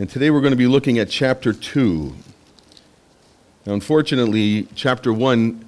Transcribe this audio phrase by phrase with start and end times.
[0.00, 2.14] And today we're going to be looking at chapter 2.
[3.66, 5.64] Now, unfortunately, chapter 1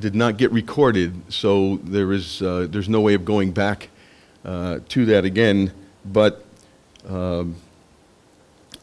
[0.00, 3.88] did not get recorded, so there is, uh, there's no way of going back
[4.44, 5.70] uh, to that again.
[6.04, 6.44] But
[7.08, 7.54] um,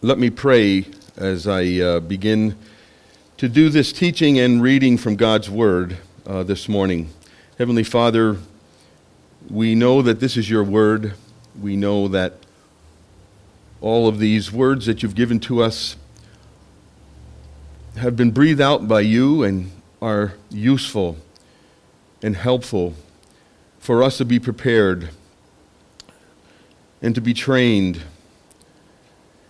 [0.01, 0.85] let me pray
[1.17, 2.55] as I uh, begin
[3.35, 7.09] to do this teaching and reading from God's Word uh, this morning.
[7.57, 8.37] Heavenly Father,
[9.49, 11.15] we know that this is your Word.
[11.61, 12.42] We know that
[13.83, 15.97] all of these words that you've given to us
[17.97, 19.69] have been breathed out by you and
[20.01, 21.17] are useful
[22.21, 22.93] and helpful
[23.79, 25.09] for us to be prepared
[27.01, 28.01] and to be trained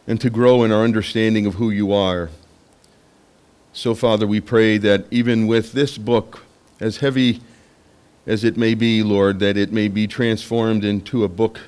[0.08, 2.32] and to grow in our understanding of who you are.
[3.72, 6.42] So, Father, we pray that even with this book,
[6.80, 7.42] as heavy
[8.26, 11.60] as it may be, Lord, that it may be transformed into a book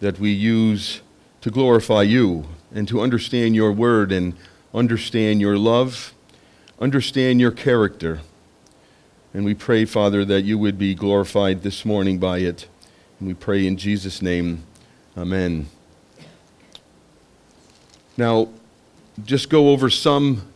[0.00, 1.00] that we use
[1.44, 4.32] to glorify you and to understand your word and
[4.72, 6.14] understand your love,
[6.80, 8.20] understand your character.
[9.34, 12.66] And we pray, Father, that you would be glorified this morning by it.
[13.18, 14.64] And we pray in Jesus' name,
[15.18, 15.66] Amen.
[18.16, 18.48] Now,
[19.22, 20.48] just go over some,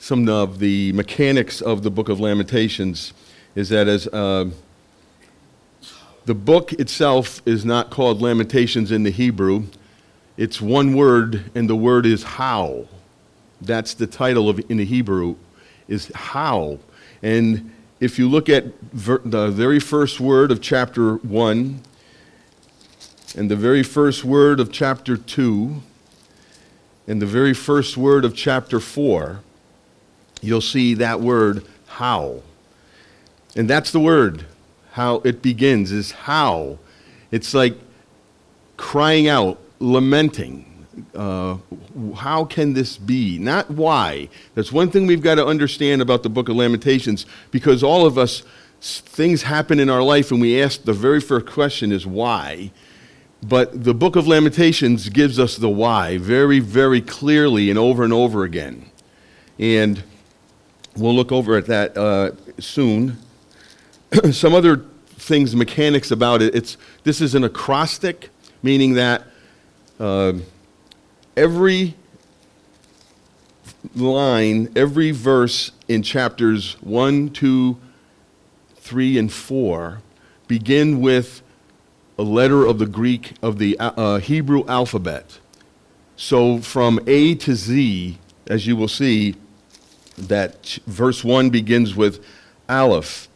[0.00, 3.14] some of the mechanics of the book of Lamentations.
[3.54, 4.50] Is that as uh,
[6.26, 9.64] the book itself is not called Lamentations in the Hebrew,
[10.40, 12.86] it's one word, and the word is how.
[13.60, 15.36] That's the title of in the Hebrew,
[15.86, 16.78] is how.
[17.22, 21.82] And if you look at ver- the very first word of chapter 1
[23.36, 25.82] and the very first word of chapter 2
[27.06, 29.40] and the very first word of chapter 4,
[30.40, 32.40] you'll see that word, how.
[33.54, 34.46] And that's the word,
[34.92, 36.78] how it begins, is how.
[37.30, 37.74] It's like
[38.78, 40.66] crying out, lamenting.
[41.14, 41.56] Uh,
[42.16, 43.38] how can this be?
[43.38, 44.28] Not why.
[44.54, 48.18] That's one thing we've got to understand about the book of Lamentations because all of
[48.18, 48.42] us,
[48.80, 52.70] things happen in our life and we ask the very first question is why.
[53.42, 58.12] But the book of Lamentations gives us the why very, very clearly and over and
[58.12, 58.90] over again.
[59.58, 60.02] And
[60.96, 63.16] we'll look over at that uh, soon.
[64.32, 66.54] Some other things, mechanics about it.
[66.54, 68.28] It's, this is an acrostic,
[68.62, 69.24] meaning that
[70.00, 70.32] uh,
[71.36, 71.94] every
[73.94, 77.78] line, every verse in chapters 1, 2,
[78.76, 80.02] 3, and 4
[80.48, 81.42] begin with
[82.18, 85.38] a letter of the Greek, of the uh, Hebrew alphabet.
[86.16, 89.36] So from A to Z, as you will see,
[90.18, 92.24] that verse 1 begins with
[92.68, 93.28] Aleph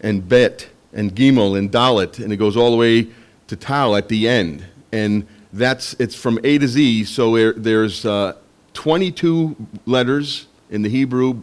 [0.00, 3.08] and Bet and Gimel and Dalet, and it goes all the way
[3.46, 4.64] to Tal at the end.
[4.92, 8.34] And that's, it's from A to Z, so there, there's uh,
[8.74, 11.40] 22 letters in the Hebrew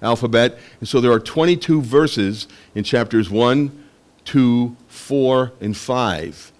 [0.00, 3.84] alphabet, and so there are 22 verses in chapters 1,
[4.24, 6.52] 2, 4, and 5.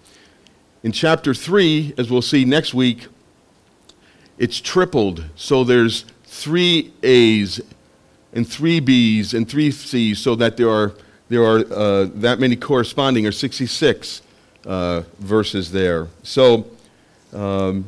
[0.82, 3.06] In chapter 3, as we'll see next week,
[4.36, 5.24] it's tripled.
[5.36, 7.60] So there's three A's
[8.32, 10.92] and three B's and three C's, so that there are,
[11.28, 14.22] there are uh, that many corresponding, or 66
[14.66, 16.08] uh, verses there.
[16.22, 16.66] So
[17.34, 17.86] um,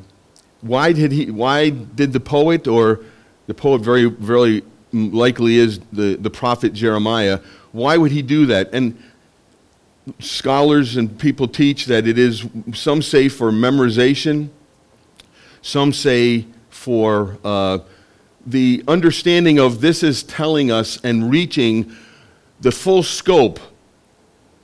[0.60, 3.00] why, did he, why did the poet, or
[3.46, 4.62] the poet very, very
[4.92, 7.40] likely is the, the prophet Jeremiah,
[7.72, 8.70] why would he do that?
[8.72, 9.00] And
[10.18, 14.48] scholars and people teach that it is, some say for memorization,
[15.62, 17.78] some say for uh,
[18.46, 21.92] the understanding of this is telling us and reaching
[22.60, 23.58] the full scope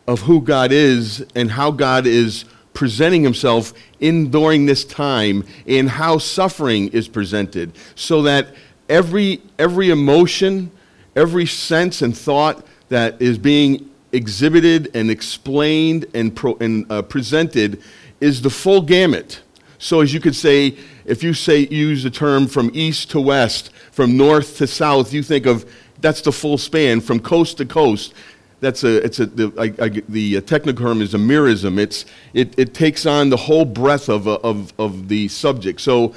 [0.06, 2.44] of who God is and how God is
[2.74, 8.48] presenting himself in during this time and how suffering is presented so that
[8.88, 10.70] every every emotion
[11.16, 17.82] every sense and thought that is being exhibited and explained and, pro, and uh, presented
[18.20, 19.42] is the full gamut.
[19.78, 23.70] So, as you could say, if you say use the term from east to west,
[23.90, 25.70] from north to south, you think of
[26.00, 28.14] that's the full span from coast to coast.
[28.62, 31.80] That's a, it's a, the, I, I, the technical term is a merism.
[31.80, 35.80] It's, it, it takes on the whole breadth of, of, of the subject.
[35.80, 36.14] So,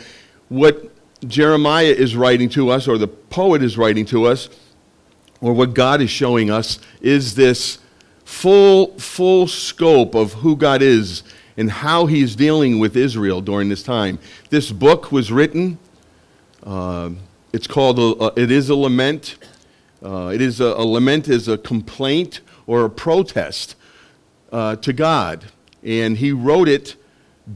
[0.49, 0.91] what
[1.27, 4.49] Jeremiah is writing to us, or the poet is writing to us,
[5.41, 7.79] or what God is showing us, is this
[8.25, 11.23] full, full scope of who God is
[11.57, 14.19] and how he's dealing with Israel during this time.
[14.51, 15.79] This book was written.
[16.63, 17.09] Uh,
[17.53, 19.37] it's called, a, uh, it is a lament.
[20.05, 23.75] Uh, it is a, a, lament is a complaint or a protest
[24.51, 25.45] uh, to God.
[25.83, 26.95] And he wrote it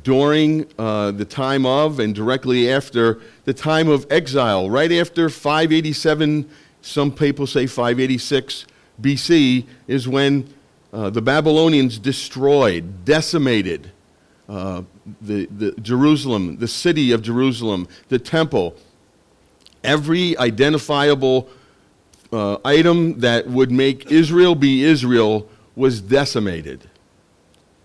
[0.03, 6.49] during uh, the time of and directly after the time of exile, right after 587,
[6.81, 8.65] some people say 586
[8.99, 10.51] BC, is when
[10.91, 13.91] uh, the Babylonians destroyed, decimated
[14.47, 14.81] uh,
[15.21, 18.75] the, the Jerusalem, the city of Jerusalem, the temple,
[19.83, 21.47] every identifiable
[22.31, 26.89] uh, item that would make Israel be Israel was decimated.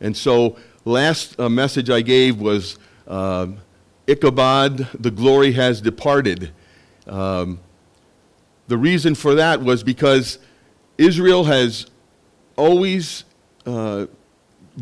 [0.01, 3.47] And so last uh, message I gave was uh,
[4.07, 6.51] Ichabod, the glory has departed.
[7.07, 7.61] Um,
[8.69, 10.39] the reason for that was because
[10.99, 11.87] Israel has
[12.57, 13.25] always
[13.67, 14.07] uh,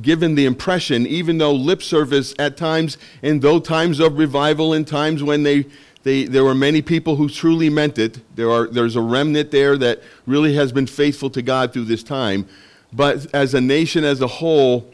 [0.00, 4.86] given the impression, even though lip service at times, and though times of revival and
[4.86, 5.66] times when they,
[6.02, 9.76] they, there were many people who truly meant it, there are, there's a remnant there
[9.78, 12.46] that really has been faithful to God through this time.
[12.92, 14.92] But as a nation as a whole,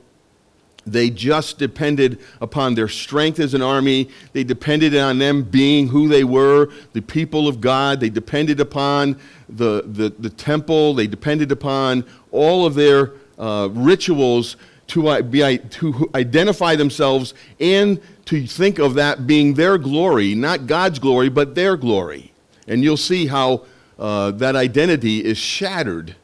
[0.86, 4.08] they just depended upon their strength as an army.
[4.32, 8.00] They depended on them being who they were, the people of God.
[8.00, 9.18] They depended upon
[9.48, 10.94] the, the, the temple.
[10.94, 14.56] They depended upon all of their uh, rituals
[14.88, 20.98] to, be, to identify themselves and to think of that being their glory, not God's
[20.98, 22.30] glory, but their glory.
[22.66, 23.64] And you'll see how
[23.98, 26.14] uh, that identity is shattered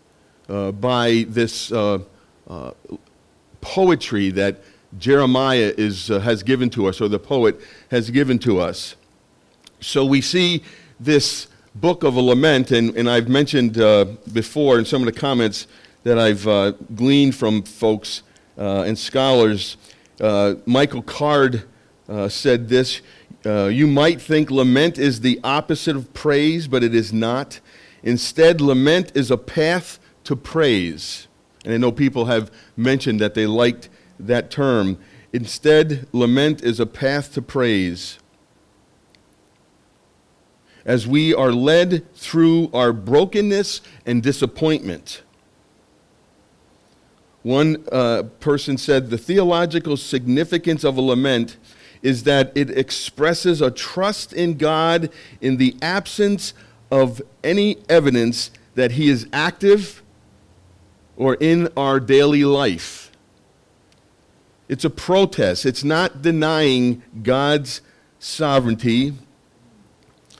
[0.46, 2.00] uh, by this uh,
[2.46, 2.72] uh
[3.62, 4.60] poetry that
[4.98, 7.58] Jeremiah is, uh, has given to us, or the poet
[7.90, 8.96] has given to us.
[9.80, 10.62] So we see
[11.00, 14.04] this book of a lament, and, and I've mentioned uh,
[14.34, 15.66] before in some of the comments
[16.02, 16.44] that I've
[16.94, 18.22] gleaned from folks
[18.58, 19.78] and scholars.
[20.66, 21.64] Michael Card
[22.08, 23.00] uh, said this
[23.44, 27.60] You might think lament is the opposite of praise, but it is not.
[28.02, 31.26] Instead, lament is a path to praise.
[31.64, 33.88] And I know people have mentioned that they liked
[34.20, 34.98] that term.
[35.32, 38.18] Instead, lament is a path to praise.
[40.84, 45.22] As we are led through our brokenness and disappointment.
[47.42, 51.56] One uh, person said the theological significance of a lament
[52.04, 55.10] is that it expresses a trust in God
[55.40, 56.52] in the absence
[56.90, 60.02] of any evidence that He is active
[61.16, 63.10] or in our daily life.
[64.68, 65.64] It's a protest.
[65.64, 67.80] It's not denying God's
[68.18, 69.14] sovereignty.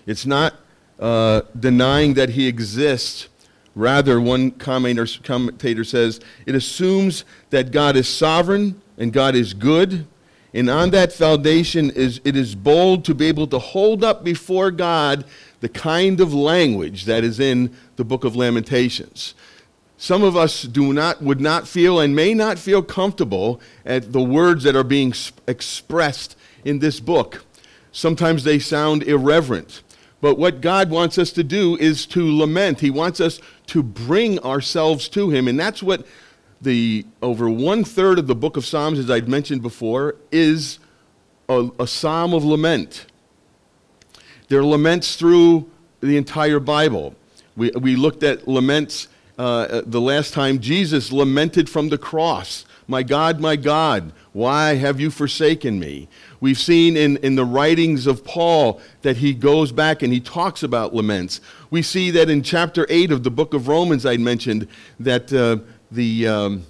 [0.06, 0.55] It's not
[1.00, 3.28] uh, denying that He exists.
[3.75, 10.06] Rather, one commentator, commentator says, it assumes that God is sovereign and God is good.
[10.55, 14.71] And on that foundation, is, it is bold to be able to hold up before
[14.71, 15.25] God
[15.61, 19.35] the kind of language that is in the book of Lamentations.
[19.97, 24.23] Some of us do not, would not feel and may not feel comfortable at the
[24.23, 25.12] words that are being
[25.49, 27.45] expressed in this book.
[27.91, 29.83] Sometimes they sound irreverent.
[30.21, 32.81] But what God wants us to do is to lament.
[32.81, 35.49] He wants us to bring ourselves to Him.
[35.49, 36.06] And that's what
[36.64, 40.78] the over one third of the book of Psalms, as I'd mentioned before, is
[41.49, 43.06] a, a psalm of lament.
[44.49, 45.70] There are laments through
[46.00, 47.14] the entire Bible.
[47.56, 49.08] We, we looked at laments
[49.38, 55.00] uh, the last time Jesus lamented from the cross, My God, my God, why have
[55.00, 56.08] you forsaken me?
[56.41, 60.62] We've seen in, in the writings of Paul that he goes back and he talks
[60.62, 61.41] about laments.
[61.70, 64.69] We see that in chapter 8 of the book of Romans, I mentioned
[65.00, 65.58] that uh,
[65.94, 66.67] the um,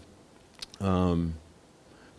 [0.80, 1.34] um,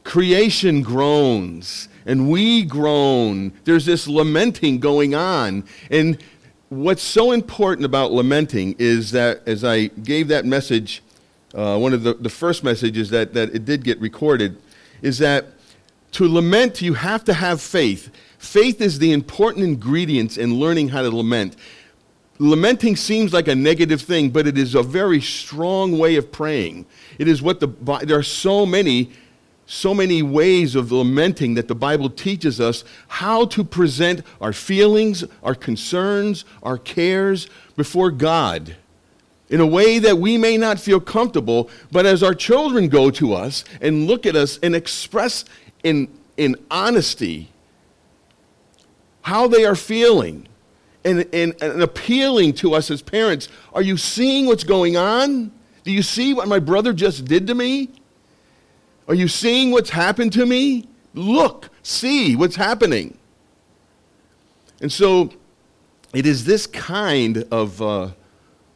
[0.04, 3.52] creation groans and we groan.
[3.64, 5.66] There's this lamenting going on.
[5.90, 6.22] And
[6.70, 11.02] what's so important about lamenting is that as I gave that message,
[11.54, 14.58] uh, one of the, the first messages that, that it did get recorded,
[15.02, 15.48] is that
[16.14, 18.10] to lament, you have to have faith.
[18.38, 21.56] Faith is the important ingredient in learning how to lament.
[22.38, 26.86] Lamenting seems like a negative thing, but it is a very strong way of praying.
[27.18, 27.68] It is what the
[28.04, 29.12] there are so many
[29.68, 35.24] so many ways of lamenting that the Bible teaches us how to present our feelings,
[35.42, 38.76] our concerns, our cares before God
[39.50, 43.34] in a way that we may not feel comfortable, but as our children go to
[43.34, 45.46] us and look at us and express
[45.84, 47.50] in, in honesty
[49.22, 50.48] how they are feeling
[51.06, 55.52] and, and, and appealing to us as parents, are you seeing what's going on?
[55.84, 57.90] Do you see what my brother just did to me?
[59.08, 60.88] Are you seeing what's happened to me?
[61.14, 63.18] Look, see what's happening.
[64.82, 65.32] And so
[66.14, 68.10] it is this kind of uh,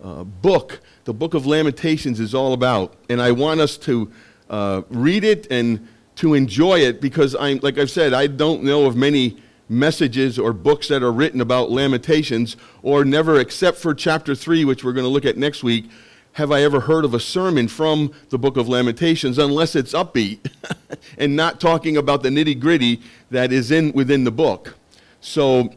[0.03, 2.93] uh, book, the book of Lamentations is all about.
[3.09, 4.12] And I want us to
[4.51, 8.86] uh, read it and to enjoy it because I'm, like I've said, I don't know
[8.86, 14.33] of many messages or books that are written about Lamentations, or never, except for chapter
[14.33, 15.89] 3, which we're going to look at next week,
[16.33, 20.39] have I ever heard of a sermon from the book of Lamentations unless it's upbeat
[21.17, 24.75] and not talking about the nitty gritty that is in, within the book.
[25.21, 25.73] So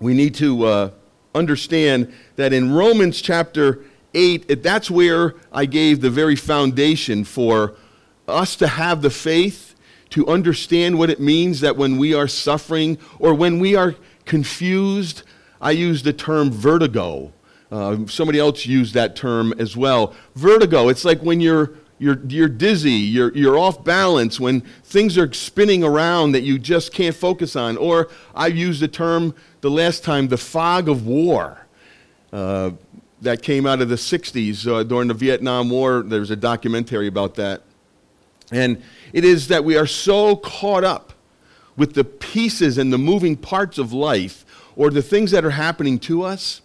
[0.00, 0.90] we need to uh,
[1.34, 3.80] understand that in Romans chapter
[4.14, 7.74] 8, that's where I gave the very foundation for
[8.26, 9.67] us to have the faith
[10.10, 15.22] to understand what it means that when we are suffering or when we are confused,
[15.60, 17.32] I use the term vertigo.
[17.70, 20.14] Uh, somebody else used that term as well.
[20.34, 25.30] Vertigo, it's like when you're, you're, you're dizzy, you're, you're off balance, when things are
[25.32, 27.76] spinning around that you just can't focus on.
[27.76, 31.66] Or I used the term the last time, the fog of war.
[32.32, 32.70] Uh,
[33.20, 36.02] that came out of the 60s uh, during the Vietnam War.
[36.02, 37.62] There's a documentary about that.
[38.50, 41.12] And it is that we are so caught up
[41.76, 44.44] with the pieces and the moving parts of life
[44.76, 46.60] or the things that are happening to us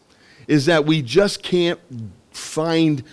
[0.47, 1.79] is that we just can't
[2.31, 3.03] find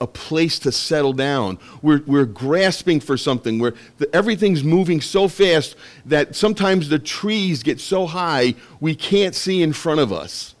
[0.00, 1.58] a place to settle down.
[1.80, 3.58] We're, we're grasping for something.
[3.58, 9.34] We're, the, everything's moving so fast that sometimes the trees get so high we can't
[9.34, 10.54] see in front of us.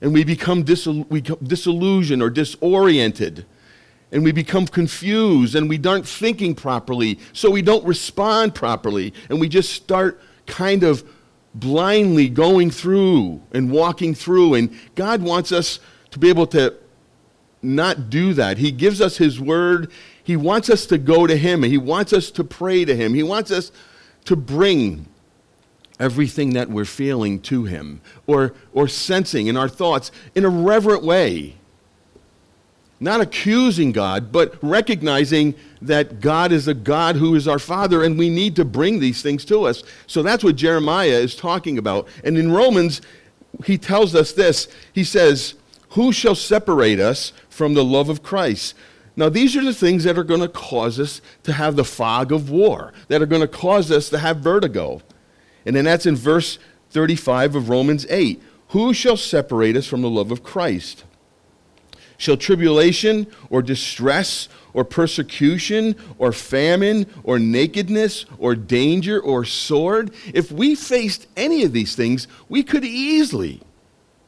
[0.00, 0.64] And we become,
[1.08, 3.44] we become disillusioned or disoriented
[4.10, 9.40] and we become confused and we aren't thinking properly, so we don't respond properly, and
[9.40, 11.04] we just start kind of
[11.54, 14.54] blindly going through and walking through.
[14.54, 16.74] And God wants us to be able to
[17.62, 18.58] not do that.
[18.58, 19.90] He gives us His word.
[20.22, 21.62] He wants us to go to Him.
[21.62, 23.14] He wants us to pray to Him.
[23.14, 23.72] He wants us
[24.24, 25.06] to bring
[25.98, 31.02] everything that we're feeling to Him or, or sensing in our thoughts in a reverent
[31.02, 31.57] way.
[33.00, 38.18] Not accusing God, but recognizing that God is a God who is our Father, and
[38.18, 39.84] we need to bring these things to us.
[40.06, 42.08] So that's what Jeremiah is talking about.
[42.24, 43.00] And in Romans,
[43.64, 45.54] he tells us this He says,
[45.90, 48.74] Who shall separate us from the love of Christ?
[49.16, 52.30] Now, these are the things that are going to cause us to have the fog
[52.30, 55.02] of war, that are going to cause us to have vertigo.
[55.66, 58.40] And then that's in verse 35 of Romans 8.
[58.68, 61.04] Who shall separate us from the love of Christ?
[62.18, 70.50] Shall tribulation or distress or persecution or famine or nakedness or danger or sword, if
[70.50, 73.60] we faced any of these things, we could easily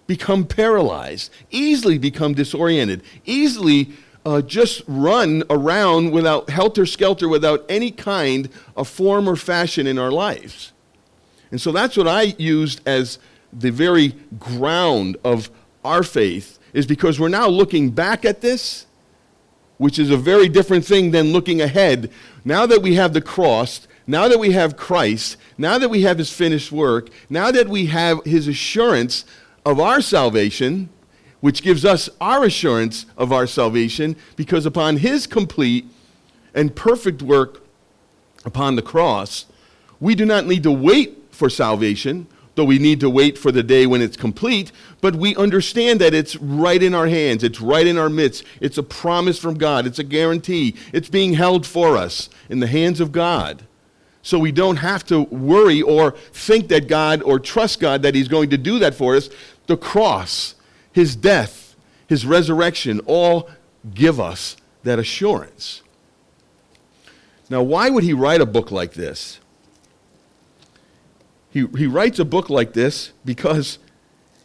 [0.07, 3.91] become paralyzed, easily become disoriented, easily
[4.25, 9.99] uh, just run around without helter skelter, without any kind of form or fashion in
[9.99, 10.73] our lives.
[11.51, 13.19] And so that's what I used as
[13.53, 15.51] the very ground of
[15.85, 18.87] our faith is because we're now looking back at this,
[19.79, 22.11] which is a very different thing than looking ahead.
[22.45, 26.19] Now that we have the cross, now that we have Christ, now that we have
[26.19, 29.25] his finished work, now that we have his assurance
[29.65, 30.89] of our salvation,
[31.41, 35.87] which gives us our assurance of our salvation, because upon his complete
[36.55, 37.63] and perfect work
[38.45, 39.47] upon the cross,
[40.01, 42.27] we do not need to wait for salvation
[42.61, 46.13] though we need to wait for the day when it's complete, but we understand that
[46.13, 48.45] it's right in our hands, it's right in our midst.
[48.61, 50.77] It's a promise from God, it's a guarantee.
[50.93, 53.65] It's being held for us in the hands of God.
[54.21, 58.29] So we don't have to worry or think that God or trust God that He's
[58.29, 59.31] going to do that for us.
[59.67, 60.55] The cross,
[60.93, 61.75] His death,
[62.09, 63.49] His resurrection all
[63.95, 65.81] give us that assurance.
[67.49, 69.40] Now, why would He write a book like this?
[71.51, 73.79] He, he writes a book like this because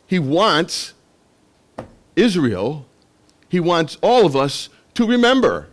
[0.08, 0.94] he wants
[2.16, 2.86] Israel,
[3.50, 5.68] he wants all of us to remember.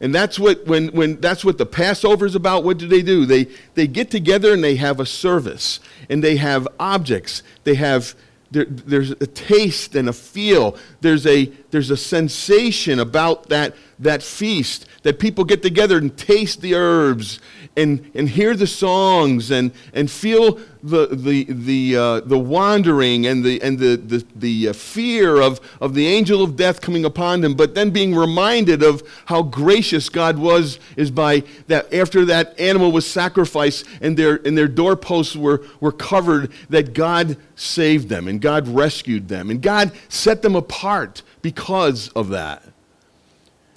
[0.00, 2.62] And that's what, when, when, that's what the Passover is about.
[2.62, 3.26] What do they do?
[3.26, 7.42] They, they get together and they have a service, and they have objects.
[7.64, 8.14] They have,
[8.52, 10.76] there, there's a taste and a feel.
[11.00, 16.60] There's a, there's a sensation about that, that feast that people get together and taste
[16.60, 17.40] the herbs
[17.78, 23.44] and, and hear the songs and, and feel the, the, the, uh, the wandering and,
[23.44, 27.40] the, and the, the, the uh, fear of, of the angel of death coming upon
[27.40, 32.58] them, but then being reminded of how gracious God was is by that after that
[32.58, 38.26] animal was sacrificed and their, and their doorposts were, were covered, that God saved them
[38.26, 42.64] and God rescued them and God set them apart because of that.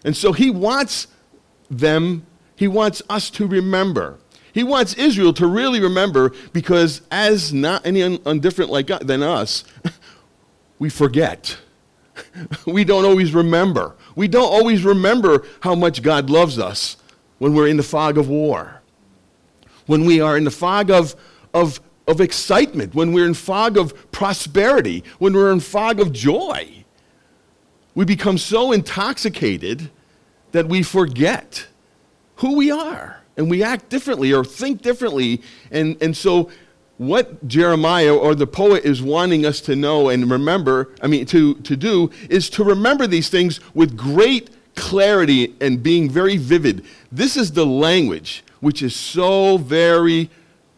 [0.04, 1.08] And so he wants
[1.70, 2.26] them
[2.62, 4.20] he wants us to remember.
[4.54, 9.64] He wants Israel to really remember because, as not any undifferent like God, than us,
[10.78, 11.58] we forget.
[12.68, 13.96] we don't always remember.
[14.16, 16.98] We don't always remember how much God loves us
[17.40, 18.84] when we're in the fog of war,
[19.88, 21.16] when we are in the fog of,
[21.56, 26.86] of, of excitement, when we're in fog of prosperity, when we're in fog of joy.
[27.96, 29.90] We become so intoxicated
[30.52, 31.66] that we forget
[32.42, 35.42] who we are and we act differently or think differently.
[35.72, 36.50] And, and so,
[36.98, 41.56] what Jeremiah or the poet is wanting us to know and remember, I mean, to,
[41.56, 46.86] to do, is to remember these things with great clarity and being very vivid.
[47.12, 50.30] This is the language which is so very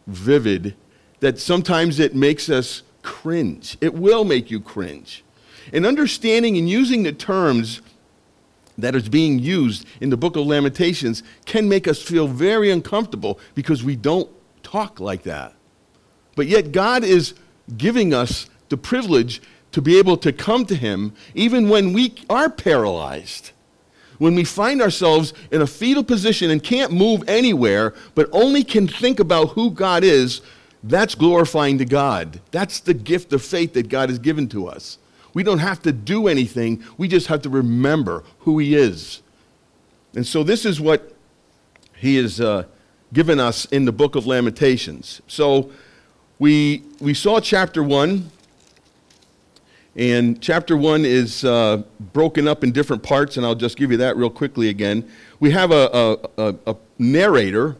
[0.07, 0.75] vivid
[1.19, 3.77] that sometimes it makes us cringe.
[3.81, 5.23] It will make you cringe.
[5.73, 7.81] And understanding and using the terms
[8.77, 13.39] that is being used in the book of Lamentations can make us feel very uncomfortable
[13.55, 14.29] because we don't
[14.63, 15.53] talk like that.
[16.35, 17.33] But yet, God is
[17.77, 22.49] giving us the privilege to be able to come to Him even when we are
[22.49, 23.51] paralyzed.
[24.19, 28.87] When we find ourselves in a fetal position and can't move anywhere, but only can
[28.87, 30.41] think about who God is,
[30.83, 32.39] that's glorifying to God.
[32.51, 34.97] That's the gift of faith that God has given to us.
[35.33, 39.21] We don't have to do anything, we just have to remember who He is.
[40.15, 41.13] And so, this is what
[41.95, 42.65] He has uh,
[43.13, 45.21] given us in the book of Lamentations.
[45.27, 45.71] So,
[46.39, 48.29] we, we saw chapter 1,
[49.95, 53.97] and chapter 1 is uh, broken up in different parts, and I'll just give you
[53.97, 55.09] that real quickly again.
[55.39, 57.77] We have a, a, a, a narrator,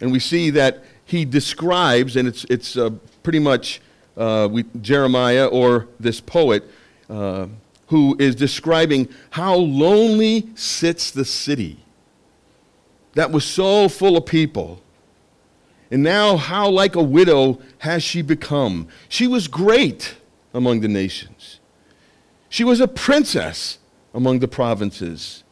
[0.00, 2.90] and we see that he describes, and it's, it's uh,
[3.22, 3.80] pretty much
[4.16, 6.64] uh, we, Jeremiah or this poet
[7.12, 7.46] uh,
[7.88, 11.78] who is describing how lonely sits the city
[13.12, 14.80] that was so full of people.
[15.90, 18.88] And now, how like a widow has she become?
[19.10, 20.16] She was great
[20.54, 21.60] among the nations,
[22.48, 23.78] she was a princess
[24.14, 25.44] among the provinces.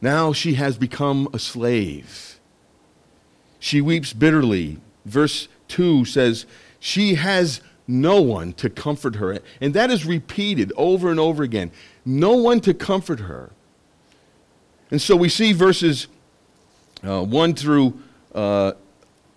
[0.00, 2.40] Now she has become a slave.
[3.60, 4.78] She weeps bitterly.
[5.04, 6.44] Verse 2 says,
[6.80, 7.60] She has
[7.92, 9.38] no one to comfort her.
[9.60, 11.70] And that is repeated over and over again.
[12.04, 13.50] No one to comfort her.
[14.90, 16.08] And so we see verses
[17.04, 17.98] uh, 1 through
[18.34, 18.72] uh,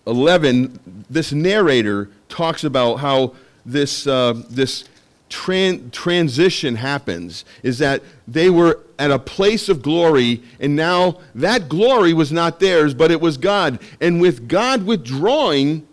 [0.06, 4.84] 11, this narrator talks about how this, uh, this
[5.28, 11.68] tran- transition happens is that they were at a place of glory, and now that
[11.68, 13.80] glory was not theirs, but it was God.
[14.00, 15.86] And with God withdrawing,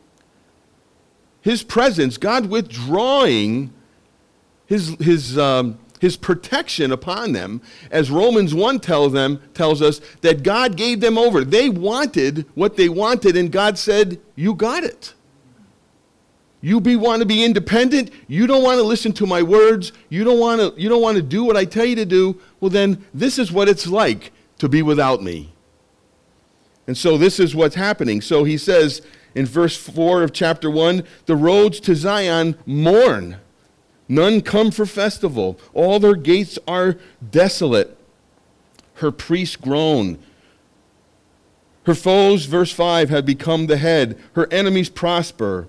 [1.44, 3.74] his presence, God withdrawing
[4.66, 10.42] his, his, um, his protection upon them, as Romans 1 tells, them, tells us that
[10.42, 11.44] God gave them over.
[11.44, 15.14] They wanted what they wanted, and God said, You got it.
[16.62, 18.10] You be, want to be independent.
[18.30, 19.92] You don't want to listen to my words.
[20.08, 22.40] You don't, want to, you don't want to do what I tell you to do.
[22.62, 25.54] Well, then, this is what it's like to be without me.
[26.88, 28.22] And so, this is what's happening.
[28.22, 29.02] So, he says,
[29.36, 33.38] in verse 4 of chapter 1 the roads to Zion mourn.
[34.08, 35.60] None come for festival.
[35.74, 36.98] All their gates are
[37.32, 37.98] desolate.
[38.96, 40.20] Her priests groan.
[41.86, 44.18] Her foes, verse 5, have become the head.
[44.34, 45.68] Her enemies prosper.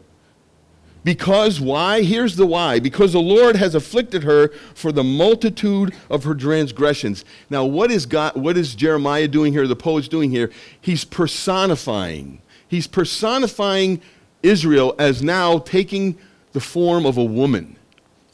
[1.02, 2.02] Because why?
[2.02, 2.80] Here's the why.
[2.80, 7.24] Because the Lord has afflicted her for the multitude of her transgressions.
[7.50, 10.50] Now, what is God what is Jeremiah doing here, the poet's doing here?
[10.80, 14.00] He's personifying he's personifying
[14.42, 16.18] Israel as now taking
[16.52, 17.76] the form of a woman,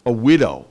[0.05, 0.67] a widow,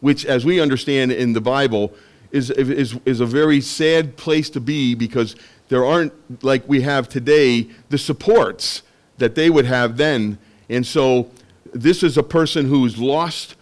[0.00, 1.94] which, as we understand in the Bible,
[2.30, 5.36] is, is, is a very sad place to be because
[5.68, 6.12] there aren't,
[6.44, 8.82] like we have today, the supports
[9.18, 10.38] that they would have then.
[10.68, 11.30] And so
[11.72, 13.54] this is a person who's lost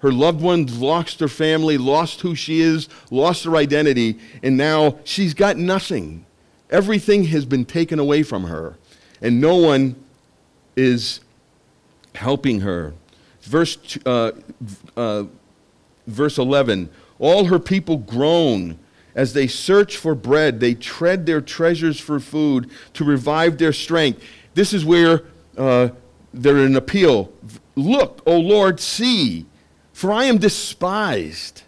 [0.00, 4.98] her loved ones, lost her family, lost who she is, lost her identity, and now
[5.04, 6.24] she's got nothing.
[6.70, 8.76] Everything has been taken away from her,
[9.20, 9.96] and no one
[10.76, 11.20] is
[12.14, 12.94] helping her.
[13.42, 14.32] Verse, uh,
[14.96, 15.24] uh,
[16.06, 18.78] verse 11 All her people groan
[19.14, 24.22] as they search for bread, they tread their treasures for food to revive their strength.
[24.54, 25.24] This is where
[25.56, 25.88] uh,
[26.32, 27.32] they're an appeal.
[27.74, 29.46] Look, O Lord, see,
[29.92, 31.62] for I am despised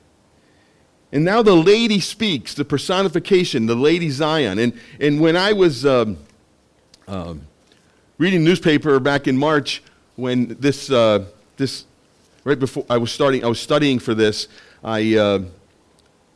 [1.12, 4.58] and now the lady speaks, the personification, the lady Zion.
[4.58, 6.16] And, and when I was um,
[7.06, 7.42] um,
[8.16, 9.82] reading newspaper back in March,
[10.16, 11.26] when this, uh,
[11.58, 11.84] this,
[12.44, 14.48] right before I was starting, I was studying for this,
[14.82, 15.40] I uh,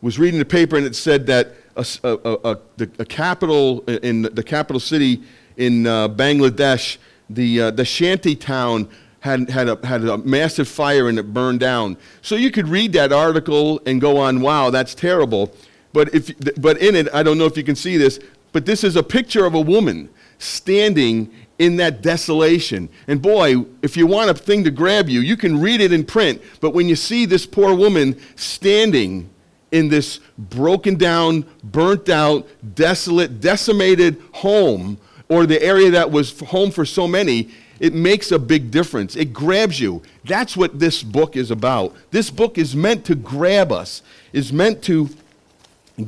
[0.02, 2.58] was reading the paper and it said that a, a, a,
[2.98, 5.22] a capital in the capital city
[5.56, 6.98] in uh, Bangladesh,
[7.30, 8.88] the, uh, the shanty town
[9.26, 11.96] had, had, a, had a massive fire and it burned down.
[12.22, 15.52] So you could read that article and go on, wow, that's terrible.
[15.92, 18.20] but, if, but in it, I don't know if you can see this,
[18.52, 20.08] but this is a picture of a woman
[20.38, 22.88] standing in that desolation.
[23.08, 26.04] And boy, if you want a thing to grab you, you can read it in
[26.04, 29.30] print, but when you see this poor woman standing
[29.72, 36.70] in this broken down, burnt out, desolate, decimated home, or the area that was home
[36.70, 37.48] for so many,
[37.80, 39.16] it makes a big difference.
[39.16, 40.02] It grabs you.
[40.24, 41.94] That's what this book is about.
[42.10, 45.08] This book is meant to grab us, is meant to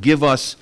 [0.01, 0.55] give us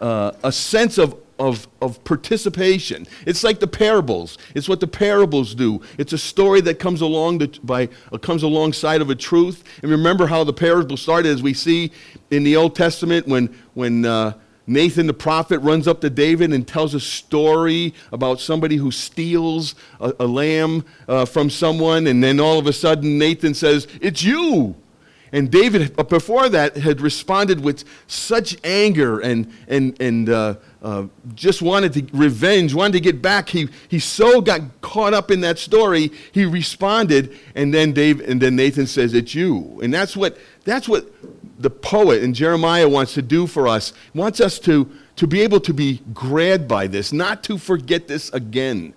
[0.00, 3.06] uh, a sense of, of, of participation.
[3.26, 4.38] It's like the parables.
[4.54, 5.80] It's what the parables do.
[5.98, 9.64] It's a story that comes along the, by uh, comes alongside of a truth.
[9.82, 11.92] And remember how the parable started, as we see
[12.30, 14.34] in the Old Testament, when when uh,
[14.68, 19.74] Nathan the prophet runs up to David and tells a story about somebody who steals
[19.98, 24.22] a, a lamb uh, from someone, and then all of a sudden Nathan says, It's
[24.22, 24.76] you.
[25.32, 31.04] And David, before that, had responded with such anger and, and, and uh, uh,
[31.34, 33.48] just wanted to revenge, wanted to get back.
[33.50, 38.40] He, he so got caught up in that story, he responded, and then, Dave, and
[38.40, 39.80] then Nathan says, It's you.
[39.82, 41.06] And that's what, that's what
[41.58, 43.92] the poet in Jeremiah wants to do for us.
[44.14, 48.30] Wants us to, to be able to be grabbed by this, not to forget this
[48.32, 48.94] again,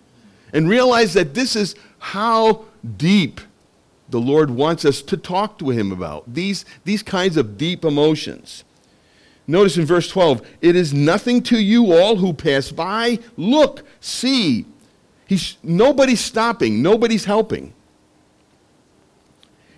[0.53, 2.65] and realize that this is how
[2.97, 3.41] deep
[4.09, 6.31] the Lord wants us to talk to Him about.
[6.31, 8.63] These, these kinds of deep emotions.
[9.47, 13.19] Notice in verse 12, it is nothing to you all who pass by.
[13.37, 14.65] Look, see.
[15.25, 17.73] He's, nobody's stopping, nobody's helping.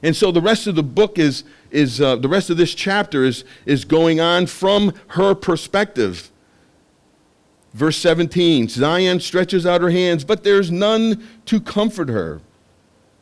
[0.02, 1.44] And so the rest of the book is,
[1.74, 6.32] is uh, the rest of this chapter is, is going on from her perspective.
[7.74, 12.42] Verse 17 Zion stretches out her hands, but there's none to comfort her.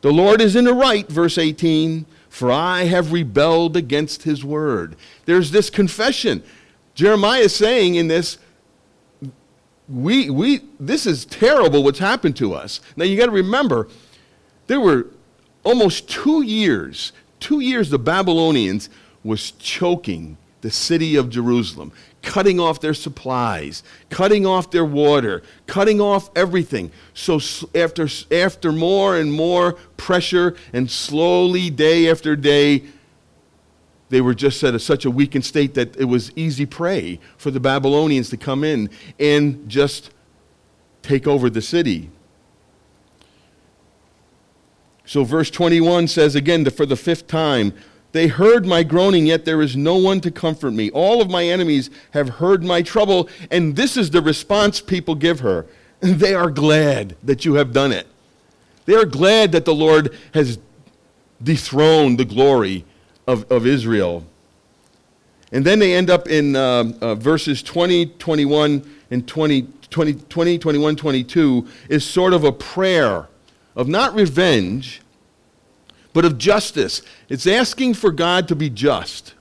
[0.02, 4.96] The Lord is in the right, verse 18, for I have rebelled against his word.
[5.24, 6.42] There's this confession.
[6.94, 8.36] Jeremiah is saying in this,
[9.88, 12.80] we, we, this is terrible what's happened to us.
[12.96, 13.88] Now you got to remember,
[14.66, 15.06] there were
[15.64, 18.88] almost two years, two years the Babylonians
[19.22, 26.00] was choking the city of Jerusalem, cutting off their supplies, cutting off their water, cutting
[26.00, 26.92] off everything.
[27.14, 27.40] So
[27.74, 32.84] after, after more and more pressure and slowly, day after day,
[34.08, 37.50] they were just at a, such a weakened state that it was easy prey for
[37.50, 40.10] the Babylonians to come in and just
[41.02, 42.08] take over the city.
[45.12, 47.74] So, verse 21 says again, for the fifth time,
[48.12, 50.90] they heard my groaning, yet there is no one to comfort me.
[50.90, 55.40] All of my enemies have heard my trouble, and this is the response people give
[55.40, 55.66] her.
[56.00, 58.06] They are glad that you have done it.
[58.86, 60.58] They are glad that the Lord has
[61.42, 62.86] dethroned the glory
[63.26, 64.24] of, of Israel.
[65.52, 70.58] And then they end up in uh, uh, verses 20, 21, and 20, 20, 20,
[70.58, 73.28] 21, 22 is sort of a prayer
[73.74, 75.01] of not revenge,
[76.12, 77.02] but of justice.
[77.28, 79.34] It's asking for God to be just.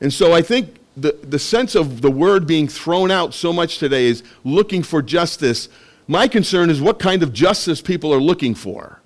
[0.00, 3.78] And so I think the, the sense of the word being thrown out so much
[3.78, 5.68] today is looking for justice.
[6.06, 9.00] My concern is what kind of justice people are looking for.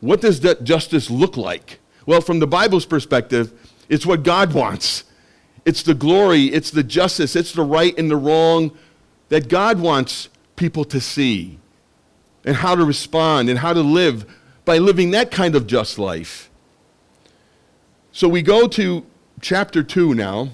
[0.00, 1.78] What does that justice look like?
[2.06, 3.52] Well, from the Bible's perspective,
[3.88, 5.04] it's what God wants.
[5.64, 8.76] It's the glory, it's the justice, it's the right and the wrong
[9.28, 11.58] that God wants people to see
[12.44, 14.26] and how to respond and how to live
[14.64, 16.50] by living that kind of just life.
[18.12, 19.04] So we go to
[19.40, 20.50] chapter 2 now.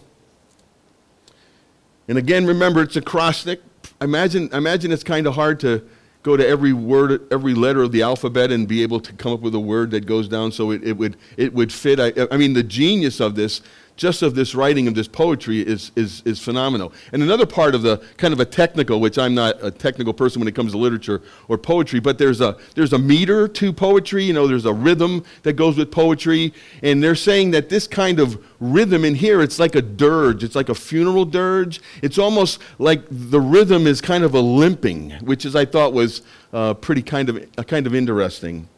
[2.07, 3.61] And again, remember, it's a acrostic.
[4.01, 5.85] Imagine, imagine it's kind of hard to
[6.23, 9.41] go to every word, every letter of the alphabet and be able to come up
[9.41, 12.01] with a word that goes down so it, it, would, it would fit.
[12.01, 13.61] I, I mean, the genius of this
[13.99, 16.93] just of this writing of this poetry is, is, is phenomenal.
[17.13, 20.41] And another part of the kind of a technical, which I'm not a technical person
[20.41, 24.23] when it comes to literature or poetry, but there's a, there's a meter to poetry,
[24.25, 26.55] you know, there's a rhythm that goes with poetry.
[26.83, 30.55] And they're saying that this kind of rhythm in here, it's like a dirge, it's
[30.55, 31.81] like a funeral dirge.
[32.01, 36.23] It's almost like the rhythm is kind of a limping, which is, I thought was
[36.53, 38.69] uh, pretty kind of, uh, kind of interesting.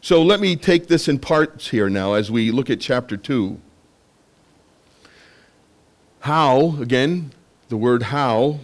[0.00, 3.60] So let me take this in parts here now as we look at chapter 2.
[6.24, 7.32] How, again,
[7.68, 8.60] the word how,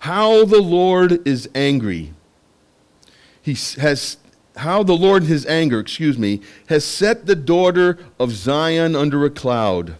[0.00, 2.12] how the Lord is angry.
[3.40, 4.16] He has,
[4.56, 9.24] how the Lord in his anger, excuse me, has set the daughter of Zion under
[9.24, 9.94] a cloud.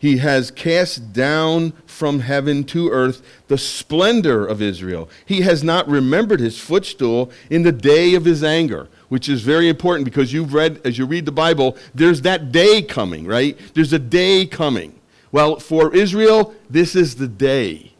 [0.00, 5.08] He has cast down from heaven to earth the splendor of Israel.
[5.24, 9.68] He has not remembered his footstool in the day of his anger, which is very
[9.68, 13.56] important because you've read, as you read the Bible, there's that day coming, right?
[13.74, 14.96] There's a day coming
[15.32, 17.92] Well, for Israel, this is the day.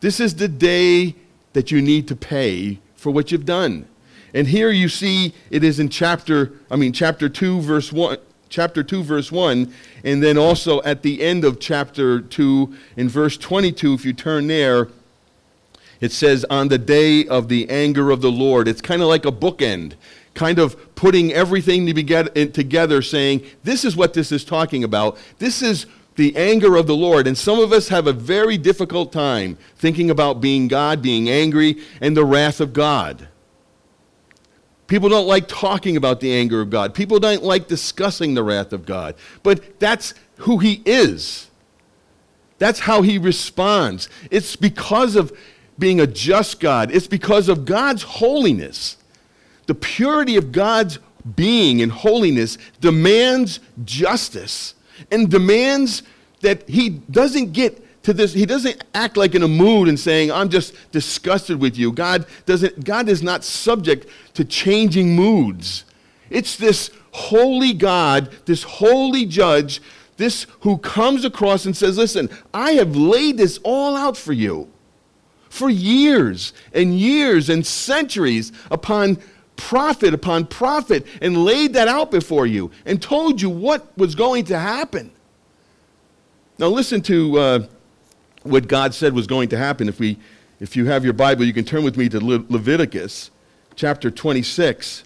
[0.00, 1.14] This is the day
[1.54, 3.86] that you need to pay for what you've done.
[4.34, 8.18] And here you see it is in chapter, I mean, chapter 2, verse 1,
[8.50, 9.72] chapter 2, verse 1,
[10.04, 14.46] and then also at the end of chapter 2, in verse 22, if you turn
[14.46, 14.88] there,
[16.00, 18.68] it says, On the day of the anger of the Lord.
[18.68, 19.94] It's kind of like a bookend,
[20.34, 25.16] kind of putting everything eh, together, saying, This is what this is talking about.
[25.38, 27.26] This is the anger of the Lord.
[27.26, 31.78] And some of us have a very difficult time thinking about being God, being angry,
[32.00, 33.28] and the wrath of God.
[34.86, 36.94] People don't like talking about the anger of God.
[36.94, 39.14] People don't like discussing the wrath of God.
[39.42, 41.50] But that's who He is.
[42.58, 44.08] That's how He responds.
[44.30, 45.36] It's because of
[45.78, 48.96] being a just God, it's because of God's holiness.
[49.66, 50.98] The purity of God's
[51.34, 54.75] being and holiness demands justice
[55.10, 56.02] and demands
[56.40, 60.30] that He doesn't get to this he doesn't act like in a mood and saying
[60.30, 61.90] i'm just disgusted with you.
[61.90, 65.84] God doesn't god is not subject to changing moods.
[66.30, 69.80] It's this holy god this holy judge
[70.18, 74.70] this who comes across and says listen i have laid this all out for you
[75.48, 79.16] for years and years and centuries upon
[79.56, 84.44] prophet upon prophet and laid that out before you and told you what was going
[84.44, 85.10] to happen
[86.58, 87.66] now listen to uh,
[88.42, 89.88] what God said was going to happen.
[89.88, 90.18] If, we,
[90.60, 93.30] if you have your Bible, you can turn with me to Le- Leviticus
[93.74, 95.04] chapter 26.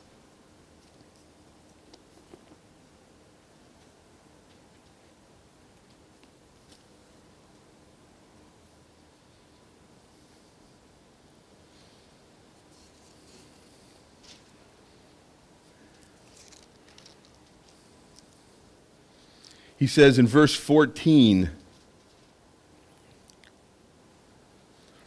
[19.81, 21.49] He says in verse 14,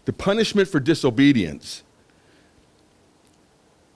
[0.06, 1.84] the punishment for disobedience.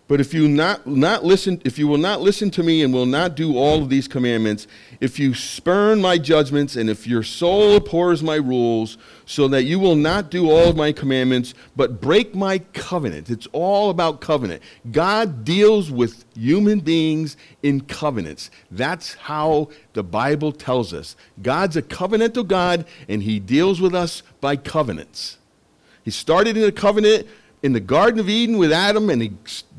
[0.08, 3.06] But if you not, not listen, if you will not listen to me and will
[3.06, 4.66] not do all of these commandments,
[5.02, 9.80] if you spurn my judgments, and if your soul abhors my rules, so that you
[9.80, 13.30] will not do all of my commandments, but break my covenant.
[13.30, 14.64] It's all about covenant.
[14.94, 18.50] God deals with human beings in covenants.
[18.72, 21.18] That's how the Bible tells us.
[21.42, 25.38] God's a covenantal God, and he deals with us by covenants.
[26.06, 27.28] He started in a covenant
[27.64, 29.34] in the Garden of Eden with Adam, and he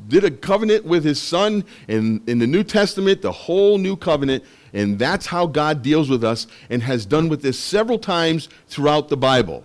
[0.09, 1.63] did a covenant with his son.
[1.87, 4.43] And in the New Testament, the whole new covenant.
[4.73, 9.09] And that's how God deals with us and has done with this several times throughout
[9.09, 9.63] the Bible.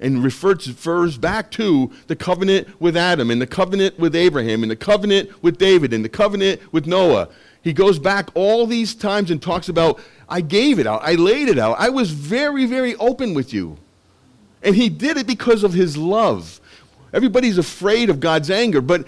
[0.00, 4.70] And refers, refers back to the covenant with Adam, and the covenant with Abraham, and
[4.70, 7.28] the covenant with David, and the covenant with Noah.
[7.62, 9.98] He goes back all these times and talks about,
[10.28, 13.76] I gave it out, I laid it out, I was very, very open with you.
[14.62, 16.60] And he did it because of his love.
[17.12, 19.04] Everybody's afraid of God's anger, but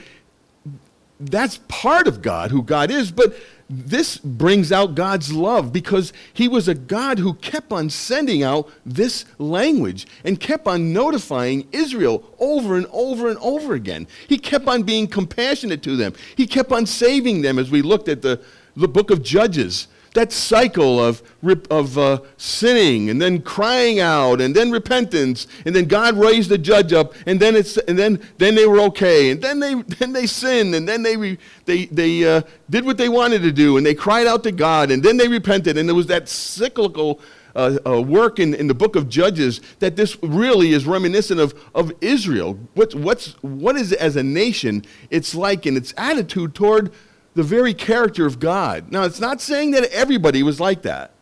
[1.20, 3.12] that's part of God, who God is.
[3.12, 3.34] But
[3.68, 8.68] this brings out God's love because he was a God who kept on sending out
[8.84, 14.08] this language and kept on notifying Israel over and over and over again.
[14.26, 18.08] He kept on being compassionate to them, he kept on saving them as we looked
[18.08, 18.40] at the,
[18.74, 21.22] the book of Judges that cycle of,
[21.70, 26.58] of uh, sinning and then crying out and then repentance and then God raised the
[26.58, 30.12] judge up and then, it's, and then, then they were okay and then they, then
[30.12, 33.86] they sinned and then they, they, they uh, did what they wanted to do and
[33.86, 37.20] they cried out to God and then they repented and there was that cyclical
[37.54, 41.54] uh, uh, work in, in the book of Judges that this really is reminiscent of,
[41.74, 42.58] of Israel.
[42.74, 46.92] What's, what's, what is as a nation it's like in its attitude toward
[47.40, 48.92] the very character of God.
[48.92, 51.12] Now, it's not saying that everybody was like that.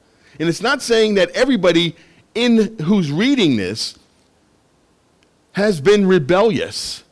[0.41, 1.95] And it's not saying that everybody
[2.35, 3.97] in who's reading this
[5.53, 7.05] has been rebellious.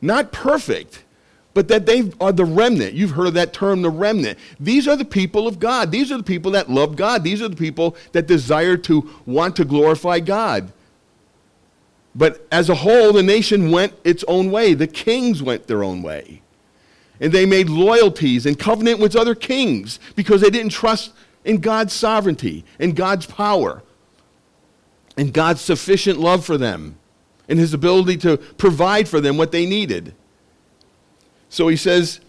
[0.00, 1.04] Not perfect,
[1.54, 2.94] but that they are the remnant.
[2.94, 4.40] You've heard of that term, the remnant.
[4.58, 5.92] These are the people of God.
[5.92, 7.22] These are the people that love God.
[7.22, 10.72] These are the people that desire to want to glorify God.
[12.12, 14.74] But as a whole, the nation went its own way.
[14.74, 16.40] The kings went their own way.
[17.20, 21.12] And they made loyalties and covenant with other kings because they didn't trust
[21.44, 23.82] in God's sovereignty and God's power
[25.16, 26.96] and God's sufficient love for them
[27.48, 30.14] and his ability to provide for them what they needed.
[31.48, 32.20] So he says,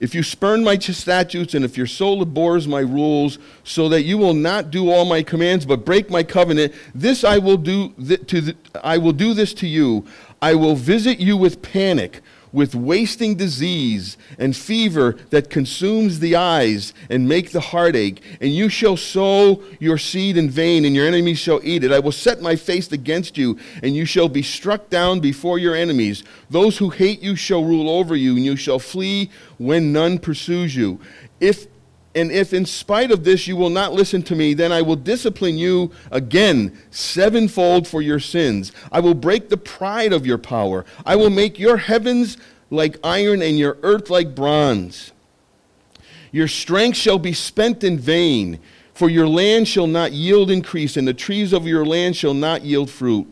[0.00, 4.18] if you spurn my statutes and if your soul abhors my rules, so that you
[4.18, 8.26] will not do all my commands but break my covenant, this I will do th-
[8.26, 10.04] to th- I will do this to you.
[10.40, 12.20] I will visit you with panic
[12.52, 18.22] with wasting disease and fever that consumes the eyes and make the heart ache.
[18.40, 21.92] And you shall sow your seed in vain, and your enemies shall eat it.
[21.92, 25.74] I will set my face against you, and you shall be struck down before your
[25.74, 26.22] enemies.
[26.50, 30.76] Those who hate you shall rule over you, and you shall flee when none pursues
[30.76, 31.00] you.
[31.40, 31.66] If
[32.14, 34.96] and if in spite of this you will not listen to me, then I will
[34.96, 38.72] discipline you again sevenfold for your sins.
[38.90, 40.84] I will break the pride of your power.
[41.06, 42.36] I will make your heavens
[42.70, 45.12] like iron and your earth like bronze.
[46.32, 48.58] Your strength shall be spent in vain,
[48.94, 52.62] for your land shall not yield increase, and the trees of your land shall not
[52.62, 53.26] yield fruit.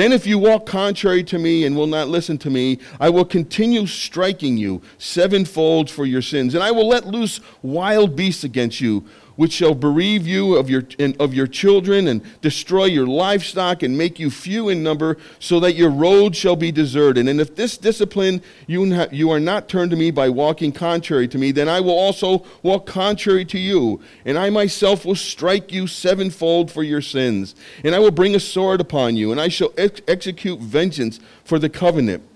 [0.00, 3.26] Then, if you walk contrary to me and will not listen to me, I will
[3.26, 8.80] continue striking you sevenfold for your sins, and I will let loose wild beasts against
[8.80, 9.04] you
[9.40, 10.82] which shall bereave you of your,
[11.18, 15.74] of your children and destroy your livestock and make you few in number, so that
[15.74, 17.26] your road shall be deserted.
[17.26, 21.38] And if this discipline you, you are not turned to me by walking contrary to
[21.38, 25.86] me, then I will also walk contrary to you, and I myself will strike you
[25.86, 27.54] sevenfold for your sins.
[27.82, 31.58] And I will bring a sword upon you, and I shall ex- execute vengeance for
[31.58, 32.29] the covenant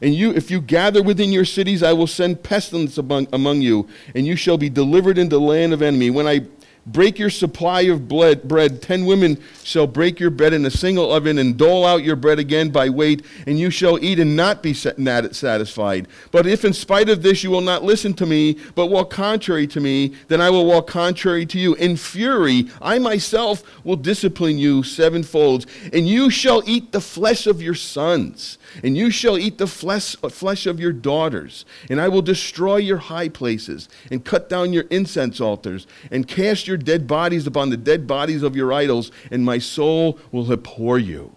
[0.00, 3.88] and you, if you gather within your cities, I will send pestilence among, among you,
[4.14, 6.10] and you shall be delivered into the land of enemy.
[6.10, 6.46] When I
[6.92, 8.82] break your supply of bread.
[8.82, 12.38] Ten women shall break your bread in a single oven and dole out your bread
[12.38, 16.08] again by weight, and you shall eat and not be satisfied.
[16.30, 19.66] But if in spite of this you will not listen to me, but walk contrary
[19.68, 21.74] to me, then I will walk contrary to you.
[21.74, 27.62] In fury, I myself will discipline you sevenfold, and you shall eat the flesh of
[27.62, 32.22] your sons, and you shall eat the flesh, flesh of your daughters, and I will
[32.22, 37.46] destroy your high places, and cut down your incense altars, and cast your dead bodies
[37.46, 41.34] upon the dead bodies of your idols, and my soul will abhor you.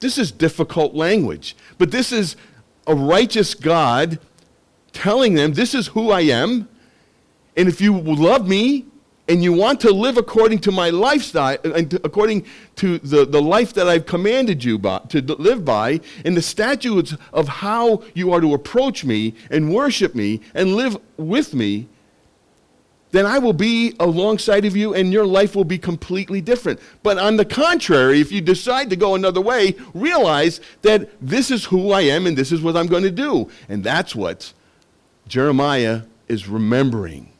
[0.00, 2.36] This is difficult language, but this is
[2.86, 4.18] a righteous God
[4.92, 6.68] telling them, This is who I am,
[7.56, 8.86] and if you will love me,
[9.32, 12.44] and you want to live according to my lifestyle, uh, and according
[12.76, 17.16] to the, the life that I've commanded you by, to live by, and the statutes
[17.32, 21.88] of how you are to approach me and worship me and live with me,
[23.12, 26.78] then I will be alongside of you and your life will be completely different.
[27.02, 31.64] But on the contrary, if you decide to go another way, realize that this is
[31.64, 33.50] who I am and this is what I'm going to do.
[33.70, 34.52] And that's what
[35.26, 37.31] Jeremiah is remembering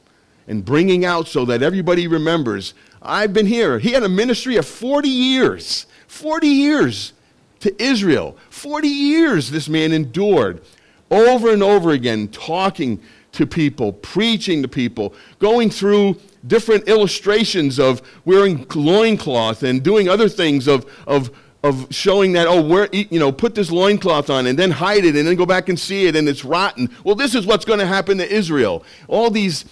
[0.47, 2.75] and bringing out so that everybody remembers
[3.05, 3.81] I've been here.
[3.81, 5.87] He had a ministry of 40 years.
[6.07, 7.13] 40 years
[7.61, 8.37] to Israel.
[8.51, 10.63] 40 years this man endured
[11.11, 13.01] over and over again, talking
[13.33, 20.29] to people, preaching to people, going through different illustrations of wearing loincloth and doing other
[20.29, 21.31] things of, of,
[21.63, 25.15] of showing that, oh, wear, you know, put this loincloth on and then hide it
[25.17, 26.91] and then go back and see it and it's rotten.
[27.05, 28.85] Well, this is what's going to happen to Israel.
[29.09, 29.65] All these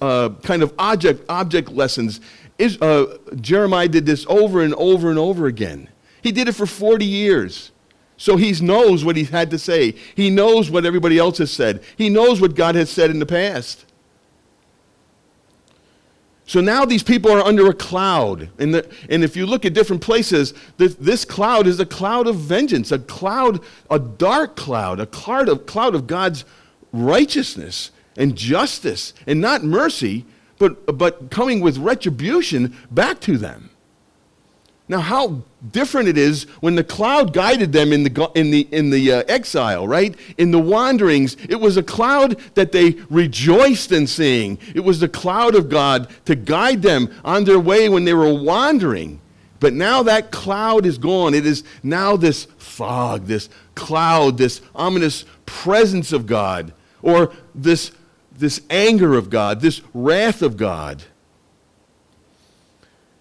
[0.00, 2.20] uh, kind of object, object lessons.
[2.58, 5.88] Is, uh, Jeremiah did this over and over and over again.
[6.22, 7.72] He did it for 40 years.
[8.16, 9.94] So he knows what he had to say.
[10.14, 11.82] He knows what everybody else has said.
[11.96, 13.84] He knows what God has said in the past.
[16.46, 18.48] So now these people are under a cloud.
[18.58, 22.28] And, the, and if you look at different places, this, this, cloud is a cloud
[22.28, 26.44] of vengeance, a cloud, a dark cloud, a cloud of, cloud of God's
[26.92, 30.24] righteousness and justice, and not mercy,
[30.58, 33.70] but, but coming with retribution back to them.
[34.88, 38.90] Now, how different it is when the cloud guided them in the, in the, in
[38.90, 40.14] the uh, exile, right?
[40.38, 44.58] In the wanderings, it was a cloud that they rejoiced in seeing.
[44.74, 48.32] It was the cloud of God to guide them on their way when they were
[48.32, 49.20] wandering.
[49.58, 51.34] But now that cloud is gone.
[51.34, 57.90] It is now this fog, this cloud, this ominous presence of God, or this,
[58.38, 61.04] this anger of God, this wrath of God.